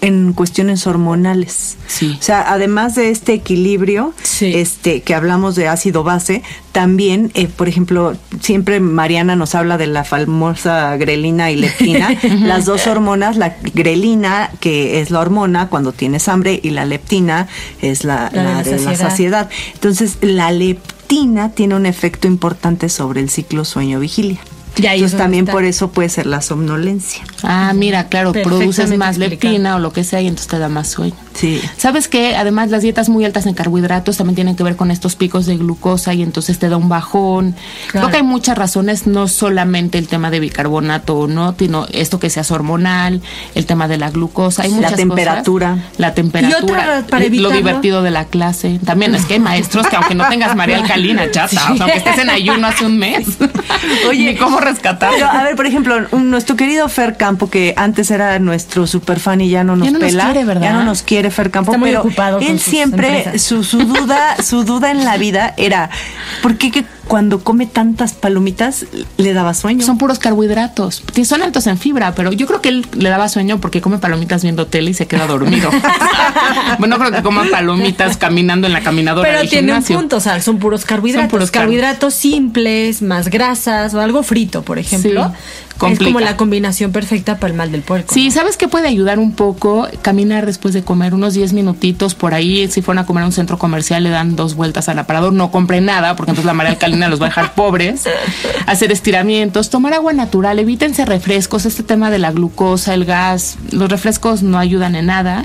en 0.00 0.32
cuestiones 0.32 0.86
hormonales. 0.86 1.76
Sí. 1.86 2.16
O 2.18 2.22
sea, 2.22 2.50
además 2.50 2.94
de 2.94 3.10
este 3.10 3.34
equilibrio, 3.34 4.14
Sí. 4.22 4.52
este, 4.54 5.02
que 5.02 5.14
hablamos 5.14 5.54
de 5.56 5.68
ácido 5.68 6.02
base, 6.04 6.42
también, 6.74 7.30
eh, 7.34 7.46
por 7.46 7.68
ejemplo, 7.68 8.16
siempre 8.40 8.80
Mariana 8.80 9.36
nos 9.36 9.54
habla 9.54 9.78
de 9.78 9.86
la 9.86 10.02
famosa 10.02 10.96
grelina 10.96 11.52
y 11.52 11.56
leptina, 11.56 12.18
las 12.40 12.64
dos 12.64 12.88
hormonas, 12.88 13.36
la 13.36 13.54
grelina, 13.74 14.50
que 14.58 15.00
es 15.00 15.12
la 15.12 15.20
hormona 15.20 15.68
cuando 15.68 15.92
tienes 15.92 16.26
hambre, 16.26 16.58
y 16.60 16.70
la 16.70 16.84
leptina 16.84 17.46
es 17.80 18.02
la, 18.02 18.28
La 18.32 18.64
de 18.64 18.80
la 18.80 18.96
saciedad. 18.96 19.48
Entonces, 19.74 20.18
la 20.20 20.50
leptina 20.50 21.52
tiene 21.52 21.76
un 21.76 21.86
efecto 21.86 22.26
importante 22.26 22.88
sobre 22.88 23.20
el 23.20 23.30
ciclo 23.30 23.64
sueño-vigilia. 23.64 24.40
Y 24.76 24.86
ahí 24.86 24.96
es 24.98 25.12
Entonces, 25.12 25.18
también 25.18 25.44
está. 25.44 25.52
por 25.52 25.64
eso 25.64 25.90
puede 25.90 26.08
ser 26.08 26.26
la 26.26 26.40
somnolencia. 26.42 27.22
Ah, 27.42 27.72
mira, 27.74 28.08
claro, 28.08 28.32
produces 28.32 28.96
más 28.96 29.18
leptina 29.18 29.76
o 29.76 29.78
lo 29.78 29.92
que 29.92 30.02
sea 30.04 30.20
y 30.20 30.26
entonces 30.26 30.48
te 30.48 30.58
da 30.58 30.68
más 30.68 30.88
sueño. 30.88 31.14
Sí. 31.34 31.60
¿Sabes 31.76 32.08
qué? 32.08 32.36
Además, 32.36 32.70
las 32.70 32.82
dietas 32.82 33.08
muy 33.08 33.24
altas 33.24 33.46
en 33.46 33.54
carbohidratos 33.54 34.16
también 34.16 34.34
tienen 34.36 34.56
que 34.56 34.62
ver 34.62 34.76
con 34.76 34.90
estos 34.90 35.16
picos 35.16 35.46
de 35.46 35.56
glucosa 35.56 36.14
y 36.14 36.22
entonces 36.22 36.58
te 36.58 36.68
da 36.68 36.76
un 36.76 36.88
bajón. 36.88 37.52
Claro. 37.90 38.06
Creo 38.06 38.10
que 38.10 38.16
hay 38.18 38.22
muchas 38.22 38.56
razones, 38.56 39.06
no 39.06 39.26
solamente 39.28 39.98
el 39.98 40.06
tema 40.08 40.30
de 40.30 40.40
bicarbonato 40.40 41.16
o 41.16 41.26
no, 41.26 41.54
sino 41.58 41.86
esto 41.92 42.18
que 42.20 42.30
seas 42.30 42.50
hormonal, 42.50 43.20
el 43.54 43.66
tema 43.66 43.88
de 43.88 43.98
la 43.98 44.10
glucosa. 44.10 44.62
Hay 44.62 44.70
La 44.70 44.76
muchas 44.76 44.94
temperatura. 44.96 45.70
cosas. 45.74 45.98
La 45.98 46.14
temperatura. 46.14 46.60
Y 46.60 46.62
otra, 46.64 47.06
para 47.08 47.20
lo 47.20 47.26
evitarlo. 47.26 47.50
divertido 47.56 48.02
de 48.02 48.10
la 48.10 48.24
clase. 48.26 48.78
También 48.84 49.14
es 49.14 49.24
que 49.24 49.34
hay 49.34 49.40
maestros 49.40 49.86
que 49.88 49.96
aunque 49.96 50.14
no 50.14 50.28
tengas 50.28 50.54
María 50.56 50.78
Alcalina, 50.78 51.30
chata, 51.30 51.46
o 51.72 51.76
sea, 51.76 51.84
aunque 51.86 51.98
estés 51.98 52.18
en 52.18 52.30
ayuno 52.30 52.66
hace 52.68 52.86
un 52.86 52.96
mes. 52.98 53.26
Oye, 54.08 54.36
cómo 54.36 54.60
rescatar. 54.64 55.10
Pero, 55.14 55.26
a 55.26 55.42
ver, 55.44 55.56
por 55.56 55.66
ejemplo, 55.66 56.00
nuestro 56.18 56.56
querido 56.56 56.88
Fer 56.88 57.16
Campo, 57.16 57.50
que 57.50 57.74
antes 57.76 58.10
era 58.10 58.38
nuestro 58.38 58.86
super 58.86 59.20
fan 59.20 59.40
y 59.40 59.50
ya 59.50 59.64
no 59.64 59.76
nos 59.76 59.86
Ya 59.86 59.92
no 59.92 59.98
nos 59.98 60.08
pela. 60.10 60.24
quiere, 60.24 60.44
¿verdad? 60.44 60.62
Ya 60.62 60.72
no 60.72 60.84
nos 60.84 61.02
quiere 61.02 61.30
Fer 61.30 61.50
Campo, 61.50 61.72
Está 61.72 61.78
muy 61.78 61.90
pero 61.90 62.00
ocupado 62.00 62.38
él 62.40 62.58
siempre, 62.58 63.38
su, 63.38 63.64
su 63.64 63.78
duda, 63.84 64.36
su 64.42 64.64
duda 64.64 64.90
en 64.90 65.04
la 65.04 65.16
vida 65.16 65.54
era, 65.56 65.90
¿por 66.42 66.56
qué 66.56 66.70
que 66.70 66.84
cuando 67.06 67.44
come 67.44 67.66
tantas 67.66 68.14
palomitas 68.14 68.86
le 69.18 69.34
daba 69.34 69.52
sueño? 69.52 69.84
Son 69.84 69.98
puros 69.98 70.18
carbohidratos. 70.18 71.02
Sí, 71.14 71.24
Son 71.26 71.42
altos 71.42 71.66
en 71.66 71.76
fibra, 71.76 72.14
pero 72.14 72.32
yo 72.32 72.46
creo 72.46 72.62
que 72.62 72.70
él 72.70 72.86
le 72.96 73.10
daba 73.10 73.28
sueño 73.28 73.58
porque 73.60 73.82
come 73.82 73.98
palomitas 73.98 74.42
viendo 74.42 74.66
tele 74.66 74.90
y 74.92 74.94
se 74.94 75.06
queda 75.06 75.26
dormido. 75.26 75.70
bueno, 76.78 76.98
creo 76.98 77.12
que 77.12 77.22
coma 77.22 77.44
palomitas 77.50 78.16
caminando 78.16 78.66
en 78.66 78.72
la 78.72 78.80
caminadora 78.80 79.28
Pero 79.28 79.40
del 79.40 79.48
tiene 79.50 79.68
gimnasio. 79.68 79.96
un 79.96 80.02
punto, 80.02 80.16
o 80.16 80.20
sea, 80.20 80.40
son 80.40 80.58
puros 80.58 80.84
carbohidratos. 80.84 81.24
Son 81.24 81.30
puros 81.30 81.50
carbohidratos 81.50 82.14
simples, 82.14 83.02
más 83.02 83.28
grasas 83.28 83.94
o 83.94 84.00
algo 84.00 84.22
frito, 84.22 84.53
por 84.62 84.78
ejemplo. 84.78 85.32
Complica. 85.78 86.04
como 86.12 86.20
la 86.20 86.36
combinación 86.36 86.92
perfecta 86.92 87.38
para 87.38 87.50
el 87.52 87.56
mal 87.56 87.72
del 87.72 87.82
puerco. 87.82 88.12
Sí, 88.14 88.30
¿sabes 88.30 88.56
qué 88.56 88.68
puede 88.68 88.88
ayudar 88.88 89.18
un 89.18 89.32
poco? 89.32 89.88
Caminar 90.02 90.46
después 90.46 90.74
de 90.74 90.82
comer 90.82 91.14
unos 91.14 91.34
10 91.34 91.52
minutitos 91.52 92.14
por 92.14 92.34
ahí. 92.34 92.68
Si 92.68 92.82
fueron 92.82 93.02
a 93.04 93.06
comer 93.06 93.24
a 93.24 93.26
un 93.26 93.32
centro 93.32 93.58
comercial, 93.58 94.02
le 94.04 94.10
dan 94.10 94.36
dos 94.36 94.54
vueltas 94.54 94.88
al 94.88 94.98
aparador. 94.98 95.32
No 95.32 95.50
compren 95.50 95.84
nada, 95.84 96.16
porque 96.16 96.30
entonces 96.30 96.46
la 96.46 96.54
María 96.54 96.72
Alcalina 96.72 97.08
los 97.08 97.20
va 97.20 97.26
a 97.26 97.28
dejar 97.30 97.54
pobres. 97.54 98.04
Hacer 98.66 98.92
estiramientos, 98.92 99.70
tomar 99.70 99.94
agua 99.94 100.12
natural, 100.12 100.58
evítense 100.58 101.04
refrescos. 101.04 101.66
Este 101.66 101.82
tema 101.82 102.10
de 102.10 102.18
la 102.18 102.30
glucosa, 102.32 102.94
el 102.94 103.04
gas, 103.04 103.56
los 103.72 103.88
refrescos 103.90 104.42
no 104.42 104.58
ayudan 104.58 104.94
en 104.94 105.06
nada. 105.06 105.44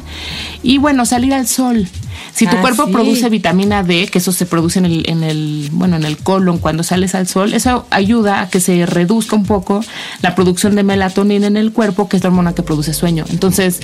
Y 0.64 0.78
bueno, 0.78 1.06
salir 1.06 1.34
al 1.34 1.48
sol. 1.48 1.88
Si 2.34 2.46
tu 2.48 2.58
Ah, 2.58 2.62
cuerpo 2.62 2.86
sí. 2.86 2.92
produce 2.92 3.30
vitamina 3.30 3.82
D, 3.84 4.08
que 4.08 4.20
eso 4.20 4.32
se 4.32 4.46
produce 4.46 4.80
en 4.80 4.86
el, 4.86 5.10
en 5.10 5.24
el, 5.24 5.70
bueno, 5.72 5.96
en 5.96 6.04
el 6.04 6.18
colon 6.18 6.58
cuando 6.60 6.84
sales 6.84 7.16
al 7.16 7.28
sol, 7.28 7.54
eso 7.54 7.86
ayuda 7.90 8.42
a 8.42 8.50
que 8.50 8.60
se 8.60 8.86
reduzca 8.86 9.36
un 9.36 9.46
poco 9.46 9.82
la 10.22 10.36
producción 10.36 10.76
de 10.76 10.84
melatonina 10.84 11.48
en 11.48 11.58
el 11.58 11.72
cuerpo, 11.72 12.10
que 12.10 12.18
es 12.18 12.24
la 12.24 12.30
hormona 12.30 12.54
que 12.54 12.62
produce 12.64 12.94
sueño. 12.94 13.26
Entonces, 13.30 13.80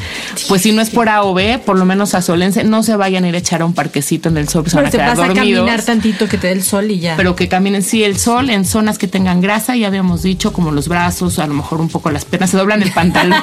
pues 0.47 0.61
si 0.61 0.71
no 0.71 0.81
es 0.81 0.89
por 0.89 1.09
A 1.09 1.23
o 1.23 1.33
B, 1.33 1.59
por 1.65 1.77
lo 1.77 1.85
menos 1.85 2.13
asolense, 2.13 2.63
no 2.63 2.83
se 2.83 2.95
vayan 2.95 3.23
a 3.23 3.29
ir 3.29 3.35
a 3.35 3.37
echar 3.37 3.61
a 3.61 3.65
un 3.65 3.73
parquecito 3.73 4.29
en 4.29 4.37
el 4.37 4.47
sol, 4.49 4.63
pues 4.63 4.71
se 4.71 4.77
van 4.77 4.85
Pero 4.91 5.03
a 5.03 5.05
quedar 5.05 5.17
vas 5.17 5.23
a 5.23 5.33
dormidos. 5.33 5.59
caminar 5.59 5.81
tantito 5.83 6.27
que 6.27 6.37
te 6.37 6.47
dé 6.47 6.53
el 6.53 6.63
sol 6.63 6.91
y 6.91 6.99
ya. 6.99 7.15
Pero 7.15 7.35
que 7.35 7.47
caminen, 7.47 7.83
sí, 7.83 8.03
el 8.03 8.17
sol 8.17 8.49
en 8.49 8.65
zonas 8.65 8.97
que 8.97 9.07
tengan 9.07 9.41
grasa, 9.41 9.75
ya 9.75 9.87
habíamos 9.87 10.23
dicho, 10.23 10.51
como 10.53 10.71
los 10.71 10.87
brazos, 10.87 11.39
a 11.39 11.47
lo 11.47 11.53
mejor 11.53 11.79
un 11.81 11.89
poco 11.89 12.11
las 12.11 12.25
piernas, 12.25 12.49
se 12.49 12.57
doblan 12.57 12.81
el 12.81 12.91
pantalón. 12.93 13.41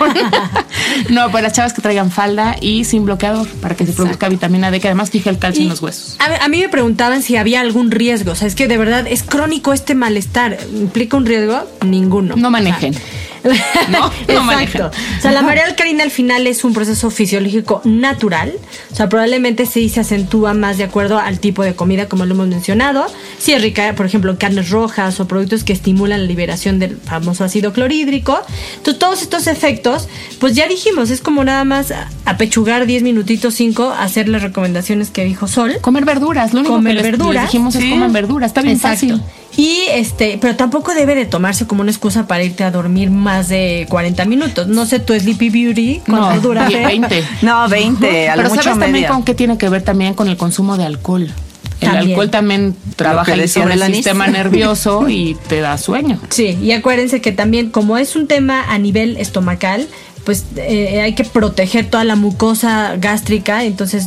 no, 1.08 1.30
para 1.30 1.42
las 1.44 1.52
chavas 1.54 1.72
que 1.72 1.82
traigan 1.82 2.11
falda 2.11 2.56
y 2.61 2.84
sin 2.84 3.04
bloqueador, 3.04 3.49
para 3.49 3.75
que 3.75 3.87
se 3.87 3.92
produzca 3.92 4.28
vitamina 4.28 4.70
D, 4.70 4.80
que 4.80 4.88
además 4.88 5.11
fija 5.11 5.30
el 5.30 5.38
calcio 5.38 5.61
Y 5.62 5.64
en 5.64 5.70
los 5.70 5.82
huesos. 5.82 6.16
A, 6.18 6.44
a 6.44 6.49
mí 6.49 6.58
me 6.61 6.68
preguntaban 6.68 7.22
si 7.22 7.37
había 7.37 7.61
algún 7.61 7.90
riesgo. 7.90 8.32
O 8.32 8.34
sea, 8.34 8.49
es 8.49 8.54
que 8.54 8.68
de 8.68 8.78
verdad 8.78 9.06
es 9.08 9.22
crónico 9.22 9.72
este 9.72 9.94
malestar. 9.94 10.58
¿Implica 10.75 11.16
un 11.16 11.26
riesgo? 11.26 11.62
Ninguno. 11.84 12.37
No 12.37 12.50
manejen. 12.50 12.82
No, 12.91 13.51
no 13.99 14.07
Exacto. 14.29 14.43
manejen. 14.45 14.83
O 14.83 14.91
sea, 15.21 15.33
la 15.33 15.43
marea 15.43 15.67
alcalina 15.67 16.05
al 16.05 16.12
final 16.12 16.47
es 16.47 16.62
un 16.62 16.73
proceso 16.73 17.11
fisiológico 17.11 17.81
natural. 17.85 18.53
O 18.93 18.95
sea, 18.95 19.09
probablemente 19.09 19.67
sí 19.67 19.89
se 19.89 20.01
acentúa 20.01 20.55
más 20.55 20.79
de 20.79 20.85
acuerdo 20.85 21.19
al 21.19 21.41
tipo 21.41 21.62
de 21.65 21.75
comida, 21.75 22.07
como 22.09 22.25
lo 22.25 22.35
hemos 22.35 22.47
mencionado. 22.47 23.05
Si 23.39 23.53
es 23.53 23.61
rica, 23.61 23.95
por 23.97 24.07
ejemplo, 24.07 24.31
en 24.31 24.37
carnes 24.37 24.71
rojas 24.71 25.19
o 25.19 25.27
productos 25.27 25.65
que 25.65 25.73
estimulan 25.73 26.21
la 26.21 26.27
liberación 26.29 26.79
del 26.79 26.97
famoso 26.99 27.43
ácido 27.43 27.73
clorhídrico. 27.73 28.39
Entonces, 28.77 28.99
todos 29.01 29.23
estos 29.23 29.47
efectos, 29.49 30.09
pues 30.39 30.55
ya 30.55 30.69
dijimos, 30.69 31.11
es 31.11 31.21
como 31.21 31.43
nada 31.43 31.65
más 31.65 31.93
apechugar 32.25 32.87
10 32.87 33.03
minutitos, 33.03 33.55
5, 33.55 33.91
hacer 33.99 34.29
las 34.29 34.43
recomendaciones 34.43 35.11
que 35.11 35.25
dijo 35.25 35.49
Sol. 35.49 35.79
Comer 35.81 36.05
verduras, 36.05 36.53
lo 36.55 36.61
único 36.61 36.75
Comer 36.77 36.93
que 36.97 37.03
les, 37.03 37.11
verduras. 37.11 37.35
les 37.35 37.53
dijimos 37.53 37.75
es 37.75 37.83
Sí. 37.83 37.91
coman 37.91 38.12
verduras, 38.12 38.51
está 38.51 38.62
bien 38.62 38.77
Exacto. 38.77 38.95
fácil. 39.09 39.23
Y 39.56 39.82
este, 39.90 40.38
pero 40.40 40.56
tampoco 40.56 40.94
debe 40.94 41.14
de 41.14 41.26
tomarse 41.26 41.66
como 41.66 41.82
una 41.82 41.90
excusa 41.90 42.26
para 42.26 42.42
irte 42.42 42.64
a 42.64 42.71
dormir 42.71 43.11
más 43.11 43.49
de 43.49 43.87
40 43.90 44.25
minutos. 44.25 44.66
No 44.66 44.87
sé, 44.87 44.99
tu 44.99 45.12
Sleepy 45.12 45.50
Beauty, 45.50 46.00
¿cuánto 46.06 46.35
No, 46.37 46.40
dura? 46.40 46.66
die- 46.68 46.76
Fer? 46.76 46.87
20. 46.87 47.25
No, 47.42 47.68
20, 47.68 48.28
a 48.30 48.37
lo 48.37 48.42
Pero 48.42 48.49
mucho 48.50 48.62
sabes 48.62 48.78
también 48.78 48.92
media. 48.92 49.09
con 49.09 49.25
qué 49.25 49.35
tiene 49.35 49.59
que 49.59 49.68
ver 49.68 49.82
también 49.82 50.14
con 50.14 50.28
el 50.28 50.37
consumo 50.38 50.76
de 50.78 50.85
alcohol. 50.87 51.30
El 51.80 51.88
También. 51.88 52.11
alcohol 52.11 52.30
también 52.30 52.76
trabaja 52.97 53.35
sobre 53.49 53.75
el 53.75 53.94
sistema 53.94 54.28
nervioso 54.28 55.09
y 55.09 55.37
te 55.49 55.61
da 55.61 55.76
sueño. 55.78 56.18
Sí, 56.30 56.56
y 56.62 56.73
acuérdense 56.73 57.21
que 57.21 57.32
también 57.32 57.71
como 57.71 57.99
es 57.99 58.14
un 58.16 58.28
tema 58.28 58.64
a 58.73 58.78
nivel 58.78 59.16
estomacal, 59.16 59.88
pues 60.25 60.44
eh, 60.56 61.00
hay 61.02 61.14
que 61.14 61.25
proteger 61.25 61.90
toda 61.90 62.04
la 62.04 62.14
mucosa 62.14 62.94
gástrica, 62.99 63.64
entonces 63.64 64.06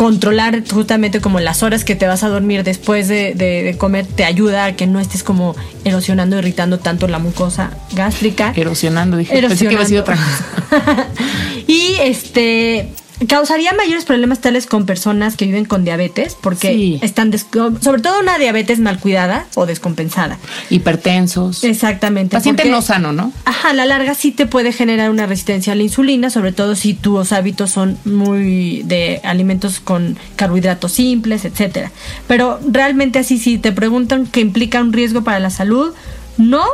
controlar 0.00 0.62
justamente 0.66 1.20
como 1.20 1.40
las 1.40 1.62
horas 1.62 1.84
que 1.84 1.94
te 1.94 2.06
vas 2.06 2.22
a 2.22 2.28
dormir 2.30 2.64
después 2.64 3.06
de, 3.06 3.34
de- 3.34 3.62
de 3.62 3.76
comer 3.76 4.06
te 4.06 4.24
ayuda 4.24 4.64
a 4.64 4.72
que 4.74 4.86
no 4.86 4.98
estés 4.98 5.22
como 5.22 5.54
erosionando, 5.84 6.38
irritando 6.38 6.78
tanto 6.78 7.06
la 7.06 7.18
mucosa 7.18 7.72
gástrica. 7.92 8.54
Erosionando, 8.56 9.18
dije. 9.18 9.38
Pensé 9.42 9.66
que 9.66 9.74
iba 9.74 9.82
a 9.82 10.00
otra 10.00 10.16
cosa. 10.16 11.06
y 11.66 11.96
este 12.00 12.88
causaría 13.28 13.72
mayores 13.74 14.04
problemas 14.04 14.40
tales 14.40 14.66
con 14.66 14.86
personas 14.86 15.36
que 15.36 15.44
viven 15.44 15.64
con 15.66 15.84
diabetes 15.84 16.36
porque 16.40 16.72
Sí. 16.72 16.98
están 17.02 17.32
sobre 17.38 18.00
todo 18.02 18.18
una 18.20 18.38
diabetes 18.38 18.78
mal 18.80 18.98
cuidada 18.98 19.46
o 19.54 19.66
descompensada. 19.66 20.38
Hipertensos. 20.70 21.62
Exactamente. 21.64 22.34
Paciente 22.36 22.62
porque- 22.62 22.70
no 22.72 22.82
sano, 22.82 23.12
¿no? 23.12 23.32
Ajá, 23.44 23.70
a 23.70 23.72
la 23.74 23.84
larga 23.84 24.14
sí 24.14 24.32
te 24.32 24.46
puede 24.46 24.72
generar 24.72 25.10
una 25.10 25.26
resistencia 25.26 25.72
a 25.72 25.76
la 25.76 25.82
insulina, 25.82 26.30
sobre 26.30 26.52
todo 26.52 26.74
si 26.74 26.94
tus 26.94 27.32
hábitos 27.32 27.70
son 27.70 27.98
muy 28.04 28.82
de 28.84 29.20
alimentos 29.24 29.80
con 29.80 30.16
carbohidratos 30.36 30.92
simples, 30.92 31.44
etcétera. 31.44 31.92
Pero 32.26 32.58
realmente 32.66 33.18
así 33.18 33.38
si 33.38 33.58
te 33.58 33.72
preguntan 33.72 34.26
que 34.26 34.40
implica 34.40 34.80
un 34.80 34.92
riesgo 34.92 35.22
para 35.22 35.40
la 35.40 35.50
salud, 35.50 35.92
no. 36.38 36.64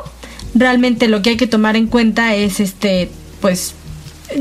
Realmente 0.55 1.09
lo 1.09 1.21
que 1.23 1.31
hay 1.31 1.37
que 1.37 1.47
tomar 1.47 1.77
en 1.77 1.87
cuenta 1.87 2.35
es 2.35 2.61
este, 2.61 3.11
pues 3.41 3.75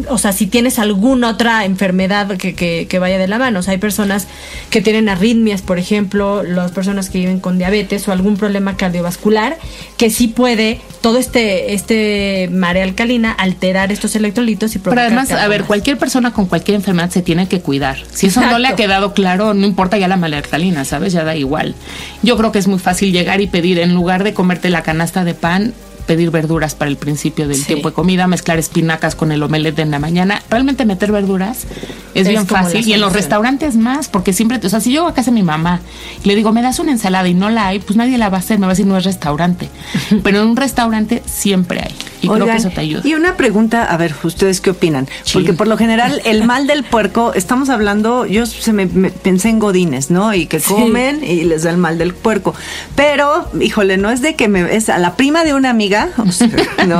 o 0.10 0.18
sea, 0.18 0.34
si 0.34 0.48
tienes 0.48 0.80
alguna 0.80 1.30
otra 1.30 1.66
enfermedad 1.66 2.38
que, 2.38 2.56
que, 2.56 2.88
que 2.90 3.00
vaya 3.00 3.18
de 3.18 3.28
la 3.28 3.38
mano. 3.38 3.60
O 3.60 3.64
sea, 3.64 3.74
hay 3.74 3.78
personas 3.78 4.28
que 4.70 4.82
tienen 4.82 5.10
arritmias, 5.10 5.62
por 5.62 5.80
ejemplo, 5.80 6.44
las 6.44 6.72
personas 6.72 7.10
que 7.10 7.20
viven 7.20 7.40
con 7.40 7.58
diabetes 7.58 8.08
o 8.08 8.12
algún 8.12 8.38
problema 8.38 8.78
cardiovascular, 8.78 9.58
que 9.98 10.10
sí 10.10 10.28
puede 10.28 10.80
todo 11.02 11.20
este, 11.20 11.74
este 11.74 12.50
marea 12.52 12.84
alcalina 12.84 13.32
alterar 13.32 13.92
estos 13.92 14.16
electrolitos 14.16 14.76
y 14.76 14.80
Pero 14.80 14.96
provocar 14.96 15.06
además, 15.06 15.32
a 15.32 15.48
ver, 15.48 15.66
cualquier 15.66 15.98
persona 15.98 16.34
con 16.34 16.48
cualquier 16.48 16.76
enfermedad 16.76 17.12
se 17.12 17.22
tiene 17.22 17.48
que 17.48 17.62
cuidar. 17.62 17.98
Si 18.12 18.28
eso 18.28 18.42
no 18.42 18.58
le 18.58 18.68
ha 18.68 18.76
quedado 18.76 19.14
claro, 19.14 19.54
no 19.54 19.68
importa 19.68 19.98
ya 19.98 20.08
la 20.08 20.18
malalcalina, 20.18 20.84
¿sabes? 20.86 21.14
Ya 21.14 21.24
da 21.24 21.36
igual. 21.36 21.76
Yo 22.24 22.38
creo 22.38 22.52
que 22.52 22.60
es 22.60 22.68
muy 22.68 22.80
fácil 22.80 23.12
llegar 23.12 23.42
y 23.42 23.48
pedir, 23.48 23.80
en 23.80 23.94
lugar 23.94 24.24
de 24.24 24.34
comerte 24.34 24.70
la 24.70 24.82
canasta 24.82 25.24
de 25.24 25.36
pan, 25.36 25.74
pedir 26.06 26.32
verduras 26.32 26.76
para 26.76 26.90
el 26.90 26.98
principio 26.98 27.48
del 27.48 27.58
Sí. 27.58 27.64
tiempo 27.66 27.90
de 27.90 27.96
comida, 27.96 28.28
mezclar 28.28 28.60
espinacas 28.60 29.16
con 29.16 29.32
el 29.32 29.42
omelette 29.44 29.80
en 29.80 29.92
la 29.92 30.00
mañana. 30.00 30.42
Realmente 30.50 30.86
meter 30.86 31.12
verduras 31.12 31.66
es, 32.14 32.22
Es 32.22 32.28
bien 32.30 32.48
fácil. 32.48 32.88
Y 32.88 32.94
en 32.94 33.02
los 33.02 33.14
restaurantes 33.14 33.76
más, 33.76 34.08
porque 34.08 34.34
siempre, 34.34 34.60
o 34.64 34.70
sea, 34.70 34.80
si 34.80 34.92
yo 34.92 35.04
voy 35.04 35.12
a 35.12 35.16
casa 35.16 35.32
de 35.32 35.36
mi 35.36 35.44
mamá 35.44 35.82
y 36.24 36.28
le 36.28 36.36
digo, 36.36 36.52
me 36.54 36.62
das 36.62 36.80
una 36.80 36.92
ensalada 36.92 37.28
y 37.28 37.34
no 37.34 37.50
la 37.50 37.68
hay, 37.68 37.80
pues 37.80 37.98
nadie 37.98 38.18
la 38.18 38.30
va 38.30 38.38
a 38.38 38.40
hacer, 38.40 38.58
me 38.60 38.66
va 38.66 38.72
a 38.72 38.76
decir, 38.76 38.86
no 38.86 38.98
es 38.98 39.04
restaurante. 39.04 39.70
Pero 40.24 40.42
en 40.42 40.48
un 40.50 40.56
restaurante 40.56 41.22
siempre 41.26 41.82
hay. 41.82 41.96
Y 42.22 42.28
creo 42.28 42.46
que 42.46 42.56
eso 42.56 42.70
te 42.70 42.82
ayuda. 42.82 43.02
Y 43.06 43.14
una 43.14 43.38
pregunta, 43.38 43.84
a 43.86 43.98
ver, 43.98 44.16
¿ustedes 44.24 44.60
qué 44.62 44.72
opinan? 44.72 45.08
Sí. 45.24 45.34
Porque 45.34 45.54
por 45.54 45.68
lo 45.68 45.78
general 45.78 46.22
el 46.26 46.44
mal 46.44 46.66
del 46.66 46.84
puerco, 46.84 47.34
estamos 47.36 47.70
hablando, 47.70 48.26
yo 48.26 48.46
se 48.48 48.74
me, 48.74 48.88
me 48.88 49.12
pensé 49.12 49.50
en 49.50 49.60
godines, 49.60 50.10
¿no? 50.10 50.34
Y 50.34 50.48
que 50.48 50.60
comen 50.60 51.24
y 51.24 51.44
les 51.44 51.64
da 51.64 51.70
el 51.72 51.78
mal 51.78 51.98
del 52.00 52.14
puerco. 52.16 52.56
Pero, 52.96 53.48
híjole, 53.62 53.98
no 53.98 54.10
es 54.10 54.22
de 54.22 54.36
que 54.36 54.48
me 54.48 54.76
es 54.76 54.90
a 54.90 54.98
la 54.98 55.16
prima 55.16 55.44
de 55.44 55.54
una 55.54 55.70
amiga, 55.70 55.95
o 56.18 56.32
sea, 56.32 56.50
¿no? 56.88 57.00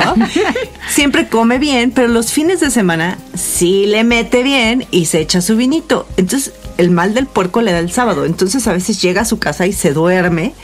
Siempre 0.88 1.28
come 1.28 1.58
bien, 1.58 1.90
pero 1.90 2.08
los 2.08 2.32
fines 2.32 2.60
de 2.60 2.70
semana 2.70 3.18
sí 3.34 3.86
le 3.86 4.04
mete 4.04 4.42
bien 4.42 4.86
y 4.90 5.06
se 5.06 5.20
echa 5.20 5.40
su 5.40 5.56
vinito. 5.56 6.06
Entonces, 6.16 6.52
el 6.78 6.90
mal 6.90 7.14
del 7.14 7.26
puerco 7.26 7.62
le 7.62 7.72
da 7.72 7.78
el 7.78 7.90
sábado. 7.90 8.24
Entonces, 8.24 8.66
a 8.66 8.72
veces 8.72 9.00
llega 9.00 9.22
a 9.22 9.24
su 9.24 9.38
casa 9.38 9.66
y 9.66 9.72
se 9.72 9.92
duerme 9.92 10.54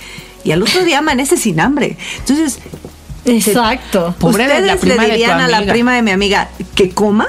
y 0.45 0.53
al 0.53 0.63
otro 0.63 0.85
día 0.85 0.99
amanece 0.99 1.37
sin 1.37 1.61
hambre. 1.61 1.97
Entonces, 2.19 2.59
Exacto. 3.25 4.15
Pobre 4.19 4.49
de 4.49 4.61
la 4.63 4.75
¿Ustedes 4.75 4.81
prima 4.81 5.03
le 5.03 5.03
de 5.03 5.09
tu 5.09 5.15
dirían 5.15 5.41
a 5.41 5.49
la 5.49 5.65
prima 5.65 5.95
de 5.95 6.03
mi 6.03 6.11
amiga 6.11 6.49
que 6.75 6.91
coma 6.91 7.29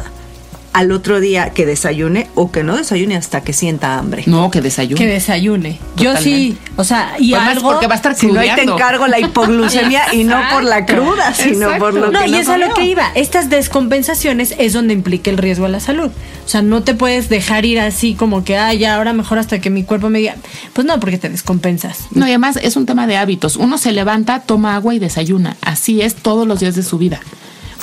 al 0.73 0.91
otro 0.91 1.19
día 1.19 1.51
que 1.51 1.65
desayune 1.65 2.27
o 2.35 2.51
que 2.51 2.63
no 2.63 2.75
desayune 2.75 3.15
hasta 3.15 3.41
que 3.41 3.53
sienta 3.53 3.97
hambre? 3.97 4.23
No, 4.25 4.51
que 4.51 4.61
desayuno. 4.61 4.97
Que 4.97 5.07
desayune. 5.07 5.79
Yo 5.97 6.17
sí, 6.17 6.57
o 6.75 6.83
sea, 6.83 7.13
y 7.19 7.31
Pues 7.31 7.41
más 7.41 7.57
algo... 7.57 7.71
porque 7.71 7.87
va 7.87 7.93
a 7.93 7.97
estar 7.97 8.15
Si 8.15 8.27
no, 8.27 8.39
ahí 8.39 8.49
te 8.55 8.63
encargo 8.63 9.07
la 9.07 9.19
hipoglucemia 9.19 10.13
y 10.13 10.23
no 10.23 10.37
por 10.51 10.63
la 10.63 10.85
cruda, 10.85 11.33
sino 11.33 11.77
por 11.77 11.93
lo 11.93 12.07
exacto. 12.07 12.11
No, 12.11 12.19
que 12.25 12.29
y 12.31 12.35
es 12.35 12.49
a 12.49 12.57
lo 12.57 12.73
que 12.73 12.85
iba. 12.85 13.11
Estas 13.15 13.49
descompensaciones 13.49 14.55
es 14.57 14.73
donde 14.73 14.93
implica 14.93 15.29
el 15.29 15.37
riesgo 15.37 15.65
a 15.65 15.69
la 15.69 15.79
salud. 15.79 16.11
O 16.45 16.49
sea, 16.49 16.61
no 16.61 16.83
te 16.83 16.93
puedes 16.93 17.29
dejar 17.29 17.65
ir 17.65 17.79
así 17.79 18.15
como 18.15 18.43
que, 18.43 18.57
ah, 18.57 18.73
ya, 18.73 18.95
ahora 18.95 19.13
mejor 19.13 19.37
hasta 19.37 19.61
que 19.61 19.69
mi 19.69 19.83
cuerpo 19.83 20.09
me 20.09 20.19
diga. 20.19 20.35
Pues 20.73 20.85
no, 20.85 20.99
porque 20.99 21.17
te 21.17 21.29
descompensas. 21.29 22.07
No, 22.11 22.25
y 22.25 22.29
además 22.29 22.57
es 22.61 22.75
un 22.75 22.85
tema 22.85 23.07
de 23.07 23.17
hábitos. 23.17 23.55
Uno 23.55 23.77
se 23.77 23.91
levanta, 23.91 24.41
toma 24.41 24.75
agua 24.75 24.93
y 24.95 24.99
desayuna. 24.99 25.55
Así 25.61 26.01
es 26.01 26.15
todos 26.15 26.47
los 26.47 26.59
días 26.59 26.75
de 26.75 26.83
su 26.83 26.97
vida. 26.97 27.19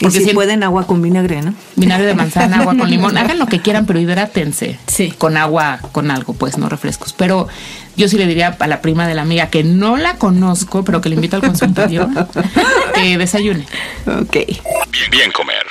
Y 0.00 0.10
si, 0.10 0.32
pueden 0.32 0.62
agua 0.62 0.86
con 0.86 1.02
vinagre, 1.02 1.42
¿no? 1.42 1.54
Vinagre 1.76 2.06
de 2.06 2.14
manzana, 2.14 2.60
agua 2.60 2.74
con 2.76 2.88
limón, 2.88 3.18
hagan 3.18 3.38
lo 3.38 3.46
que 3.46 3.60
quieran, 3.60 3.84
pero 3.84 4.00
hidrátense. 4.00 4.78
Sí. 4.86 5.12
Con 5.16 5.36
agua, 5.36 5.78
con 5.92 6.10
algo, 6.10 6.32
pues, 6.32 6.56
no 6.56 6.68
refrescos. 6.68 7.12
Pero 7.12 7.48
yo 7.96 8.08
sí 8.08 8.16
le 8.16 8.26
diría 8.26 8.56
a 8.58 8.66
la 8.66 8.80
prima 8.80 9.06
de 9.06 9.14
la 9.14 9.22
amiga 9.22 9.48
que 9.48 9.62
no 9.62 9.98
la 9.98 10.16
conozco, 10.16 10.84
pero 10.84 11.00
que 11.00 11.10
le 11.10 11.16
invito 11.16 11.36
al 11.36 11.42
consultorio, 11.42 12.08
que 12.94 13.18
desayune. 13.18 13.66
Ok. 14.06 14.32
Bien, 14.32 15.10
bien 15.10 15.32
comer. 15.32 15.66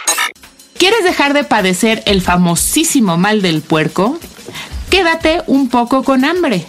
¿Quieres 0.77 1.03
dejar 1.03 1.33
de 1.33 1.43
padecer 1.43 2.03
el 2.05 2.21
famosísimo 2.21 3.17
mal 3.17 3.41
del 3.41 3.61
puerco? 3.61 4.19
Quédate 4.89 5.41
un 5.47 5.69
poco 5.69 6.03
con 6.03 6.23
hambre. 6.23 6.65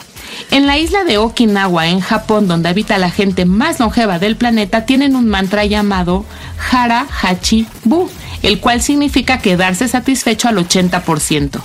En 0.50 0.66
la 0.66 0.78
isla 0.78 1.04
de 1.04 1.18
Okinawa, 1.18 1.88
en 1.88 2.00
Japón, 2.00 2.48
donde 2.48 2.68
habita 2.68 2.98
la 2.98 3.10
gente 3.10 3.44
más 3.44 3.78
longeva 3.80 4.18
del 4.18 4.36
planeta, 4.36 4.86
tienen 4.86 5.16
un 5.16 5.28
mantra 5.28 5.64
llamado 5.64 6.24
Hara 6.70 7.06
Hachi 7.22 7.66
Bu, 7.84 8.10
el 8.42 8.58
cual 8.60 8.82
significa 8.82 9.38
quedarse 9.38 9.88
satisfecho 9.88 10.48
al 10.48 10.56
80%. 10.56 11.60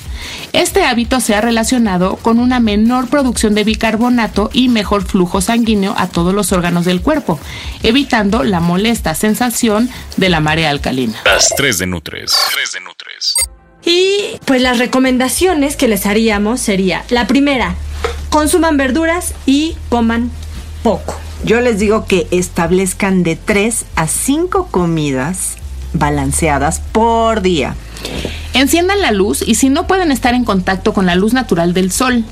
Este 0.54 0.84
hábito 0.84 1.20
se 1.20 1.36
ha 1.36 1.42
relacionado 1.42 2.18
con 2.18 2.40
una 2.40 2.60
menor 2.60 3.08
producción 3.10 3.56
de 3.56 3.64
bicarbonato 3.64 4.50
y 4.54 4.70
mejor 4.70 5.06
flujo 5.06 5.42
sanguíneo 5.42 5.94
a 5.98 6.08
todos 6.08 6.34
los 6.34 6.52
órganos 6.52 6.86
del 6.86 7.02
cuerpo, 7.02 7.40
evitando 7.84 8.44
la 8.44 8.60
molesta 8.60 9.16
sensación 9.16 9.90
de 10.18 10.30
la 10.30 10.40
marea 10.40 10.70
alcalina. 10.70 11.16
Las 11.26 11.50
3 11.56 11.78
de 11.80 11.88
Nutres. 11.88 12.36
3 12.54 12.72
de 12.74 12.80
Nutres. 12.82 13.36
Y 13.86 14.40
pues 14.46 14.62
las 14.62 14.80
recomendaciones 14.80 15.76
que 15.76 15.88
les 15.88 16.06
haríamos 16.06 16.60
sería, 16.60 17.04
la 17.10 17.28
primera, 17.28 17.76
consuman 18.30 18.78
verduras 18.78 19.34
y 19.46 19.76
coman 19.90 20.32
poco. 20.84 21.16
Yo 21.44 21.62
les 21.62 21.80
digo 21.80 22.06
que 22.06 22.28
establezcan 22.32 23.24
de 23.24 23.36
3 23.36 23.86
a 23.96 24.08
5 24.08 24.68
comidas 24.72 25.58
balanceadas 25.94 26.80
por 26.80 27.42
día. 27.42 27.76
Enciendan 28.54 29.02
la 29.02 29.12
luz 29.12 29.44
y 29.46 29.56
si 29.56 29.70
no 29.70 29.86
pueden 29.86 30.12
estar 30.12 30.34
en 30.34 30.46
contacto 30.46 30.94
con 30.94 31.06
la 31.06 31.16
luz 31.16 31.34
natural 31.34 31.74
del 31.74 31.92
sol. 31.92 32.24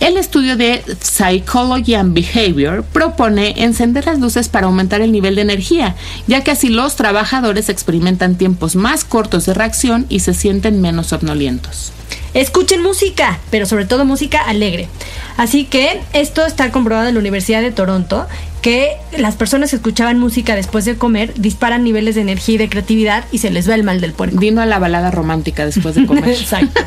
El 0.00 0.16
estudio 0.16 0.56
de 0.56 0.82
Psychology 1.02 1.92
and 1.92 2.14
Behavior 2.14 2.82
propone 2.82 3.62
encender 3.62 4.06
las 4.06 4.18
luces 4.18 4.48
para 4.48 4.66
aumentar 4.66 5.02
el 5.02 5.12
nivel 5.12 5.34
de 5.34 5.42
energía, 5.42 5.94
ya 6.26 6.42
que 6.42 6.52
así 6.52 6.70
los 6.70 6.96
trabajadores 6.96 7.68
experimentan 7.68 8.36
tiempos 8.36 8.76
más 8.76 9.04
cortos 9.04 9.44
de 9.44 9.52
reacción 9.52 10.06
y 10.08 10.20
se 10.20 10.32
sienten 10.32 10.80
menos 10.80 11.08
somnolientos. 11.08 11.92
Escuchen 12.32 12.82
música, 12.82 13.40
pero 13.50 13.66
sobre 13.66 13.84
todo 13.84 14.06
música 14.06 14.40
alegre. 14.40 14.88
Así 15.36 15.64
que 15.64 16.00
esto 16.14 16.46
está 16.46 16.70
comprobado 16.70 17.08
en 17.08 17.14
la 17.14 17.20
Universidad 17.20 17.60
de 17.60 17.70
Toronto 17.70 18.26
que 18.60 18.96
las 19.16 19.36
personas 19.36 19.70
que 19.70 19.76
escuchaban 19.76 20.18
música 20.18 20.54
después 20.54 20.84
de 20.84 20.96
comer 20.96 21.34
disparan 21.34 21.84
niveles 21.84 22.14
de 22.14 22.20
energía 22.20 22.56
y 22.56 22.58
de 22.58 22.68
creatividad 22.68 23.24
y 23.32 23.38
se 23.38 23.50
les 23.50 23.68
va 23.68 23.74
el 23.74 23.82
mal 23.82 24.00
del 24.00 24.12
puerco. 24.12 24.38
Vino 24.38 24.60
a 24.60 24.66
la 24.66 24.78
balada 24.78 25.10
romántica 25.10 25.64
después 25.64 25.94
de 25.94 26.06
comer. 26.06 26.28
Exacto. 26.28 26.80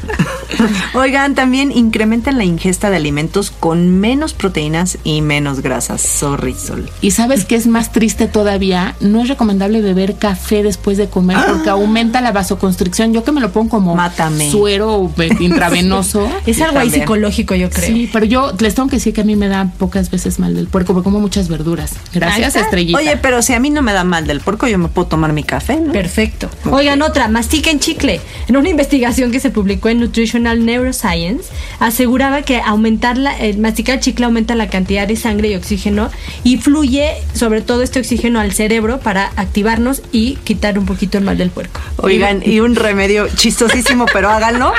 Oigan, 0.94 1.36
también 1.36 1.72
incrementan 1.72 2.38
la 2.38 2.44
ingesta 2.44 2.90
de 2.90 2.98
alimentos 2.98 3.52
con 3.52 3.90
menos 4.00 4.34
proteínas 4.34 4.98
y 5.04 5.22
menos 5.22 5.62
grasas. 5.62 6.02
Sorry, 6.02 6.54
Sol. 6.54 6.90
Y 7.02 7.12
sabes 7.12 7.46
que 7.46 7.56
es 7.56 7.68
más 7.68 7.92
triste 7.92 8.28
todavía, 8.28 8.96
no 9.00 9.22
es 9.22 9.30
recomendable 9.30 9.82
beber 9.82 10.16
café 10.16 10.64
después 10.64 10.98
de 10.98 11.08
comer 11.08 11.38
porque 11.48 11.70
aumenta 11.70 12.22
la 12.22 12.32
vasoconstricción. 12.32 13.14
Yo 13.14 13.24
que 13.24 13.32
me 13.32 13.42
lo 13.42 13.52
pongo 13.52 13.70
como 13.70 13.96
Mátame. 13.96 14.52
suero 14.52 15.12
intravenoso. 15.40 16.30
Es 16.46 16.62
algo 16.62 16.80
ahí 16.80 16.92
psicológico, 16.92 17.56
yo 17.56 17.70
creo. 17.70 17.88
Sí, 17.88 18.10
pero 18.14 18.26
yo 18.26 18.52
les 18.60 18.76
tengo 18.76 18.90
que 18.90 18.98
decir 18.98 19.14
que 19.14 19.22
a 19.22 19.26
mí 19.26 19.36
me 19.36 19.48
da 19.48 19.72
pocas 19.78 20.12
veces 20.12 20.40
mal 20.40 20.54
del 20.54 20.68
puerco 20.68 20.94
porque 20.94 21.06
como 21.06 21.20
muchas 21.20 21.48
verduras. 21.48 21.63
Ahí 21.64 21.98
Gracias, 22.14 22.56
estrellita. 22.56 22.98
Oye, 22.98 23.18
pero 23.18 23.42
si 23.42 23.54
a 23.54 23.60
mí 23.60 23.70
no 23.70 23.82
me 23.82 23.94
da 23.94 24.04
mal 24.04 24.28
del 24.28 24.40
porco, 24.40 24.68
yo 24.68 24.78
me 24.78 24.88
puedo 24.88 25.08
tomar 25.08 25.34
mi 25.34 25.44
café, 25.44 25.78
¿no? 25.78 25.94
Perfecto. 25.94 26.50
Oigan, 26.70 27.02
otra, 27.02 27.28
mastiquen 27.28 27.80
chicle. 27.80 28.22
En 28.48 28.58
una 28.58 28.70
investigación 28.70 29.32
que 29.32 29.40
se 29.40 29.50
publicó 29.50 29.90
en 29.90 30.00
Nutritional 30.00 30.66
Neuroscience, 30.66 31.46
aseguraba 31.80 32.42
que 32.42 32.62
aumentar 32.62 33.18
la, 33.18 33.38
el 33.38 33.58
masticar 33.58 34.00
chicle 34.00 34.26
aumenta 34.26 34.56
la 34.56 34.70
cantidad 34.70 35.08
de 35.08 35.16
sangre 35.16 35.50
y 35.50 35.56
oxígeno 35.56 36.10
y 36.44 36.58
fluye 36.58 37.16
sobre 37.34 37.62
todo 37.62 37.82
este 37.82 38.00
oxígeno 38.00 38.40
al 38.40 38.52
cerebro 38.52 39.00
para 39.00 39.32
activarnos 39.36 40.02
y 40.12 40.36
quitar 40.44 40.78
un 40.78 40.86
poquito 40.86 41.18
el 41.18 41.24
mal 41.24 41.38
del 41.38 41.50
puerco. 41.50 41.80
Oigan, 41.98 42.42
y 42.46 42.60
un 42.60 42.76
remedio 42.76 43.28
chistosísimo, 43.36 44.06
pero 44.12 44.30
háganlo. 44.30 44.74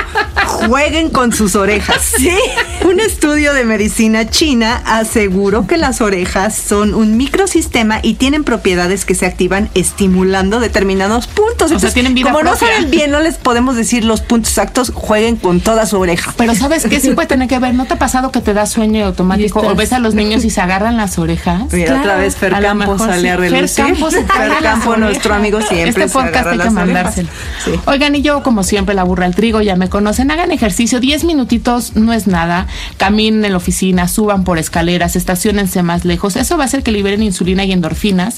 Jueguen 0.45 1.09
con 1.09 1.33
sus 1.33 1.55
orejas. 1.55 2.13
Sí. 2.17 2.37
Un 2.85 2.99
estudio 2.99 3.53
de 3.53 3.65
medicina 3.65 4.29
china 4.29 4.81
aseguró 4.85 5.67
que 5.67 5.77
las 5.77 6.01
orejas 6.01 6.55
son 6.55 6.74
un 6.81 7.17
microsistema 7.17 7.99
y 8.01 8.15
tienen 8.15 8.43
propiedades 8.43 9.05
que 9.05 9.15
se 9.15 9.25
activan 9.25 9.69
estimulando 9.73 10.59
determinados 10.59 11.27
puntos. 11.27 11.71
O 11.71 11.79
sea, 11.79 11.91
tienen 11.91 12.13
vida 12.13 12.31
como 12.31 12.43
no 12.43 12.55
saben 12.55 12.91
bien, 12.91 13.11
no 13.11 13.19
les 13.19 13.35
podemos 13.37 13.75
decir 13.75 14.03
los 14.03 14.21
puntos 14.21 14.51
exactos, 14.51 14.91
jueguen 14.93 15.35
con 15.37 15.61
toda 15.61 15.85
su 15.85 15.99
oreja. 15.99 16.33
Pero 16.37 16.55
sabes 16.55 16.85
que 16.85 16.99
sí 16.99 17.11
puede 17.11 17.27
tener 17.27 17.47
que 17.47 17.59
ver. 17.59 17.73
¿No 17.73 17.85
te 17.85 17.95
ha 17.95 17.99
pasado 17.99 18.31
que 18.31 18.41
te 18.41 18.53
da 18.53 18.65
sueño 18.65 19.05
automático 19.05 19.59
o 19.59 19.75
ves 19.75 19.93
a 19.93 19.99
los 19.99 20.15
niños 20.15 20.43
y 20.45 20.49
se 20.49 20.61
agarran 20.61 20.97
las 20.97 21.17
orejas? 21.17 21.63
Mira, 21.71 21.85
Claro, 21.87 22.01
otra 22.01 22.17
vez 22.17 22.35
Fer 22.35 22.55
A 22.55 22.61
Campo 22.61 22.91
mejor 22.91 22.99
sale 22.99 23.21
sí. 23.21 23.27
a 23.27 23.37
Fer 23.37 23.51
relucir. 23.51 23.85
Campo 23.85 24.11
se 24.11 24.19
agarra 24.19 24.61
las 24.61 24.73
Campo, 24.75 24.97
nuestro 24.97 25.33
amigo, 25.33 25.59
siempre 25.61 25.89
Este 25.89 26.07
se 26.07 26.13
podcast 26.13 26.35
agarra 26.35 26.51
hay 26.51 26.59
que 26.59 26.69
mandárselo. 26.69 27.29
Sí. 27.63 27.71
Oigan, 27.85 28.15
y 28.15 28.21
yo, 28.21 28.43
como 28.43 28.63
siempre, 28.63 28.95
la 28.95 29.03
burra 29.03 29.25
al 29.25 29.35
trigo, 29.35 29.61
ya 29.61 29.75
me 29.75 29.89
conocen. 29.89 30.31
Hagan 30.31 30.51
ejercicio, 30.51 30.99
10 30.99 31.23
minutitos 31.23 31.95
no 31.95 32.13
es 32.13 32.27
nada. 32.27 32.67
Caminen 32.97 33.45
en 33.45 33.51
la 33.51 33.57
oficina, 33.57 34.07
suban 34.07 34.43
por 34.43 34.57
escaleras, 34.57 35.15
estacionense 35.15 35.83
más 35.83 36.05
lejos. 36.05 36.35
Eso 36.35 36.57
va 36.57 36.64
a 36.65 36.67
hacer 36.67 36.83
que 36.83 36.91
liberen 36.91 37.23
insulina 37.23 37.63
y 37.63 37.71
endorfinas 37.71 38.37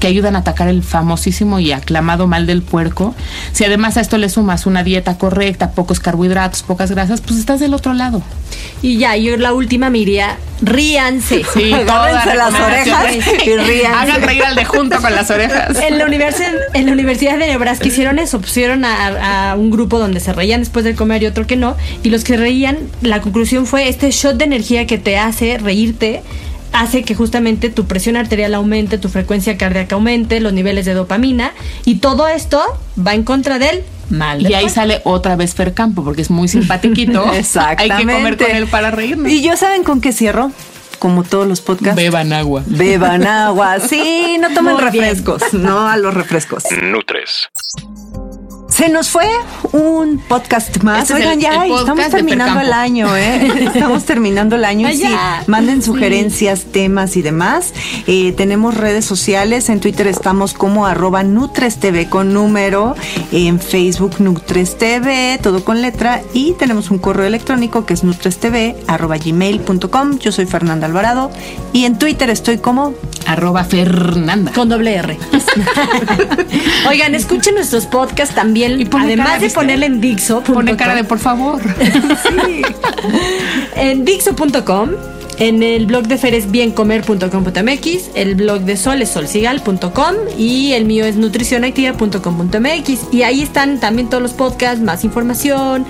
que 0.00 0.06
ayudan 0.06 0.36
a 0.36 0.40
atacar 0.40 0.68
el 0.68 0.82
famosísimo 0.82 1.60
y 1.60 1.72
aclamado 1.72 2.26
mal 2.26 2.46
del 2.46 2.62
puerco. 2.62 3.14
Si 3.52 3.64
además 3.64 3.96
a 3.96 4.00
esto 4.00 4.18
le 4.18 4.28
sumas 4.28 4.66
una 4.66 4.82
dieta 4.82 5.18
correcta, 5.18 5.72
pocos 5.72 6.00
carbohidratos, 6.00 6.62
pocas 6.62 6.90
grasas, 6.90 7.20
pues 7.20 7.38
estás 7.38 7.60
del 7.60 7.74
otro 7.74 7.92
lado. 7.94 8.22
Y 8.82 8.98
ya, 8.98 9.16
yo 9.16 9.36
la 9.36 9.52
última 9.52 9.90
me 9.90 9.98
iría, 9.98 10.36
ríanse. 10.62 11.42
Sí, 11.54 11.72
Agárrense 11.72 12.34
las 12.36 12.54
orejas 12.54 13.16
y 13.16 13.20
ríanse. 13.56 13.86
Hagan 13.86 14.22
reír 14.22 14.44
al 14.44 14.54
de 14.54 14.64
junto 14.64 15.00
con 15.00 15.14
las 15.14 15.30
orejas. 15.30 15.76
En 15.80 15.98
la, 15.98 16.04
universidad, 16.04 16.52
en 16.74 16.86
la 16.86 16.92
Universidad 16.92 17.38
de 17.38 17.46
Nebraska 17.46 17.86
hicieron 17.86 18.18
eso, 18.18 18.40
pusieron 18.40 18.84
a, 18.84 19.50
a 19.50 19.56
un 19.56 19.70
grupo 19.70 19.98
donde 19.98 20.20
se 20.20 20.32
reían 20.32 20.60
después 20.60 20.84
de 20.84 20.94
comer 20.94 21.22
y 21.22 21.26
otro 21.26 21.46
que 21.46 21.56
no, 21.56 21.76
y 22.02 22.10
los 22.10 22.24
que 22.24 22.36
reían, 22.36 22.78
la 23.02 23.20
conclusión 23.20 23.66
fue 23.66 23.88
este 23.88 24.10
shot 24.10 24.36
de 24.36 24.44
energía 24.44 24.86
que 24.86 24.98
te 24.98 25.18
hace 25.18 25.58
reírte 25.58 26.22
hace 26.72 27.02
que 27.02 27.14
justamente 27.14 27.70
tu 27.70 27.86
presión 27.86 28.16
arterial 28.16 28.54
aumente, 28.54 28.98
tu 28.98 29.08
frecuencia 29.08 29.56
cardíaca 29.56 29.94
aumente, 29.94 30.40
los 30.40 30.52
niveles 30.52 30.86
de 30.86 30.94
dopamina, 30.94 31.52
y 31.84 31.96
todo 31.96 32.28
esto 32.28 32.62
va 33.04 33.14
en 33.14 33.24
contra 33.24 33.58
del 33.58 33.82
mal. 34.10 34.42
Y 34.42 34.46
ahí 34.46 34.64
cuerpo. 34.64 34.68
sale 34.70 35.00
otra 35.04 35.36
vez 35.36 35.54
Fer 35.54 35.74
Campo, 35.74 36.04
porque 36.04 36.22
es 36.22 36.30
muy 36.30 36.48
simpatiquito. 36.48 37.32
Exactamente. 37.32 37.82
Hay 37.94 38.06
que 38.06 38.12
comer 38.12 38.36
con 38.36 38.50
él 38.50 38.66
para 38.66 38.90
reírnos. 38.90 39.30
¿Y 39.30 39.42
yo 39.42 39.56
saben 39.56 39.84
con 39.84 40.00
qué 40.00 40.12
cierro? 40.12 40.50
Como 40.98 41.22
todos 41.22 41.46
los 41.46 41.60
podcasts. 41.60 41.94
Beban 41.94 42.32
agua. 42.32 42.64
Beban 42.66 43.24
agua. 43.24 43.78
Sí, 43.78 44.36
no 44.40 44.52
tomen 44.52 44.74
Muy 44.74 44.82
bien. 44.90 45.04
refrescos. 45.04 45.42
No 45.52 45.86
a 45.88 45.96
los 45.96 46.12
refrescos. 46.12 46.64
Nutres. 46.82 47.48
Se 48.78 48.88
nos 48.88 49.10
fue 49.10 49.26
un 49.72 50.18
podcast 50.18 50.84
más. 50.84 51.02
Este 51.10 51.14
es 51.14 51.18
Oigan, 51.18 51.32
el- 51.32 51.40
ya 51.40 51.64
el 51.64 51.68
podcast 51.70 51.80
estamos 51.88 52.10
terminando 52.12 52.60
el 52.60 52.72
año, 52.72 53.16
¿eh? 53.16 53.52
Estamos 53.74 54.04
terminando 54.04 54.54
el 54.54 54.64
año. 54.64 54.88
Y 54.88 54.96
sí, 54.98 55.08
manden 55.48 55.82
sugerencias, 55.82 56.66
temas 56.70 57.16
y 57.16 57.22
demás. 57.22 57.74
Eh, 58.06 58.32
tenemos 58.36 58.76
redes 58.76 59.04
sociales. 59.04 59.68
En 59.68 59.80
Twitter 59.80 60.06
estamos 60.06 60.54
como 60.54 60.86
arroba 60.86 61.24
NutresTV 61.24 62.08
con 62.08 62.32
número. 62.32 62.94
En 63.32 63.58
Facebook 63.58 64.20
NutresTV, 64.20 65.40
todo 65.42 65.64
con 65.64 65.82
letra. 65.82 66.22
Y 66.32 66.52
tenemos 66.52 66.92
un 66.92 66.98
correo 66.98 67.26
electrónico 67.26 67.84
que 67.84 67.94
es 67.94 68.04
nutrestv 68.04 68.76
arroba 68.86 69.18
gmail.com. 69.18 70.18
Yo 70.20 70.30
soy 70.30 70.46
Fernanda 70.46 70.86
Alvarado. 70.86 71.32
Y 71.72 71.84
en 71.84 71.98
Twitter 71.98 72.30
estoy 72.30 72.58
como 72.58 72.94
Arroba 73.26 73.64
Fernanda. 73.64 74.52
Con 74.52 74.68
doble 74.68 74.94
R. 74.94 75.18
Oigan, 76.88 77.16
escuchen 77.16 77.56
nuestros 77.56 77.86
podcasts 77.86 78.36
también. 78.36 78.67
Y 78.76 78.84
pone 78.84 79.04
Además 79.04 79.34
de 79.34 79.46
¿viste? 79.46 79.58
ponerle 79.58 79.86
en 79.86 80.00
Dixo. 80.00 80.42
Pone 80.42 80.76
cara 80.76 80.94
de 80.94 81.04
por 81.04 81.18
favor. 81.18 81.60
en 83.76 84.04
Dixo.com. 84.04 84.90
En 85.38 85.62
el 85.62 85.86
blog 85.86 86.08
de 86.08 86.18
Fer 86.18 86.34
es 86.34 86.50
biencomer.com.mx, 86.50 88.10
el 88.16 88.34
blog 88.34 88.62
de 88.62 88.76
Sol 88.76 89.02
es 89.02 89.10
solsigal.com 89.10 90.14
y 90.36 90.72
el 90.72 90.84
mío 90.84 91.04
es 91.04 91.14
nutricionactiva.com.mx 91.14 93.12
y 93.12 93.22
ahí 93.22 93.42
están 93.42 93.78
también 93.78 94.10
todos 94.10 94.20
los 94.20 94.32
podcasts, 94.32 94.80
más 94.80 95.04
información, 95.04 95.86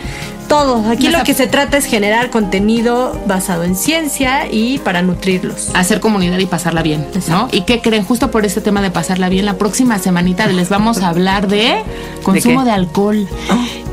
todo. 0.49 0.91
Aquí 0.91 1.09
lo 1.09 1.23
que 1.25 1.35
se 1.35 1.47
trata 1.47 1.77
es 1.77 1.85
generar 1.85 2.31
contenido 2.31 3.19
basado 3.27 3.65
en 3.65 3.77
ciencia 3.77 4.51
y 4.51 4.79
para 4.79 5.03
nutrirlos. 5.03 5.71
Hacer 5.75 6.01
comunidad 6.01 6.39
y 6.39 6.47
pasarla 6.47 6.83
bien, 6.83 7.07
¿no? 7.29 7.49
¿Y 7.53 7.63
qué 7.63 7.81
creen? 7.81 8.05
Justo 8.05 8.31
por 8.31 8.45
este 8.47 8.61
tema 8.61 8.81
de 8.83 8.91
pasarla 8.91 9.29
bien, 9.29 9.45
la 9.45 9.55
próxima 9.59 9.99
semanita 9.99 10.47
les 10.47 10.69
vamos 10.69 11.03
a 11.03 11.09
hablar 11.09 11.49
de 11.49 11.83
consumo 12.23 12.65
de, 12.65 12.71
alcohol. 12.73 13.29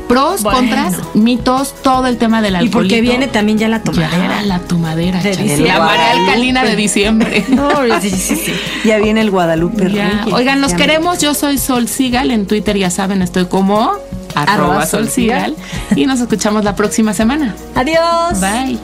Pros, 0.08 0.42
Bueno. 0.44 0.58
contras, 0.60 0.94
mitos, 1.14 1.74
todo 1.82 2.06
el 2.06 2.16
tema 2.16 2.40
del 2.40 2.54
Y 2.54 2.56
alcohol. 2.58 2.84
porque 2.84 3.00
viene 3.00 3.26
también 3.26 3.58
ya 3.58 3.68
la 3.68 3.82
tomadera. 3.82 4.40
la 4.42 4.60
tomadera. 4.60 5.20
De 5.20 5.32
chale. 5.32 5.42
diciembre. 5.42 5.72
La 5.72 5.80
marea 5.80 6.10
alcalina 6.12 6.64
de 6.64 6.76
diciembre. 6.76 7.44
No, 7.48 7.70
sí, 8.00 8.10
sí, 8.10 8.36
sí. 8.36 8.52
ya 8.84 8.98
viene 8.98 9.20
el 9.20 9.30
Guadalupe 9.32 9.90
Ya. 9.90 10.24
Oigan, 10.30 10.60
nos 10.60 10.72
Ya. 10.72 10.76
queremos. 10.76 11.18
Yo 11.18 11.34
soy 11.34 11.58
Sol 11.58 11.88
Sigal. 11.88 12.30
En 12.30 12.46
Twitter 12.46 12.76
ya 12.76 12.88
saben, 12.90 13.20
estoy 13.20 13.46
como 13.46 13.92
arroba 14.36 14.86
Sol 14.86 15.08
Sigal. 15.08 15.56
Y 15.94 16.06
nos 16.06 16.20
escuchamos 16.20 16.64
la 16.64 16.76
próxima 16.76 17.12
semana. 17.12 17.54
Adiós. 17.74 18.40
Bye. 18.40 18.78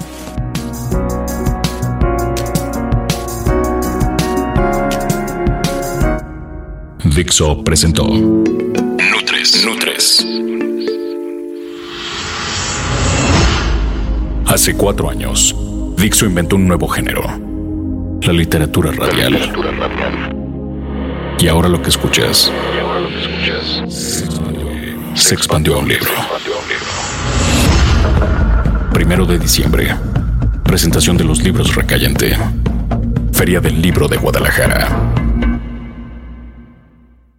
Dixo 7.05 7.63
presentó 7.63 8.07
Nutres. 8.07 9.65
Nutres. 9.67 10.27
Hace 14.47 14.75
cuatro 14.75 15.11
años, 15.11 15.55
Dixo 15.97 16.27
inventó 16.27 16.57
un 16.57 16.67
nuevo 16.67 16.89
género, 16.89 17.23
la 18.23 18.33
literatura 18.33 18.93
radial. 18.93 19.53
Y 21.39 21.49
ahora 21.49 21.69
lo 21.69 21.83
que 21.83 21.91
escuchas 21.91 22.51
se 25.15 25.35
expandió 25.35 25.75
a 25.75 25.79
un 25.79 25.89
libro. 25.89 26.11
Primero 28.93 29.27
de 29.27 29.39
diciembre, 29.39 29.95
presentación 30.65 31.17
de 31.17 31.25
los 31.25 31.41
libros 31.41 31.75
Recayente, 31.75 32.37
Feria 33.33 33.61
del 33.61 33.81
Libro 33.81 34.09
de 34.09 34.17
Guadalajara. 34.17 34.89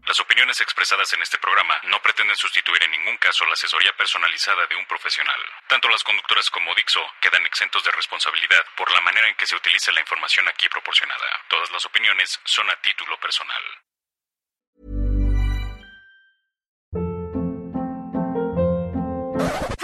Las 0.06 0.20
opiniones 0.20 0.62
expresadas 0.62 1.12
en 1.14 1.22
este 1.22 1.38
programa 1.40 1.76
no 1.90 2.02
pretenden 2.02 2.36
sustituir 2.36 2.84
en 2.84 2.92
ningún 2.92 3.18
caso 3.18 3.46
la 3.46 3.54
asesoría 3.54 3.96
personalizada 3.98 4.68
de 4.68 4.76
un 4.76 4.86
profesional. 4.86 5.40
Tanto 5.68 5.90
las 5.90 6.04
conductoras 6.04 6.50
como 6.50 6.76
Dixo 6.76 7.02
quedan 7.22 7.46
exentos 7.46 7.84
de 7.84 7.92
responsabilidad 7.92 8.64
por 8.78 8.92
la 8.92 9.02
manera 9.02 9.28
en 9.28 9.36
que 9.36 9.48
se 9.48 9.56
utiliza 9.56 9.92
la 9.92 10.02
información 10.02 10.48
aquí 10.48 10.70
proporcionada. 10.70 11.26
Todas 11.50 11.72
las 11.72 11.86
opiniones 11.86 12.40
son 12.44 12.70
a 12.70 12.76
título 12.82 13.18
personal. 13.20 13.64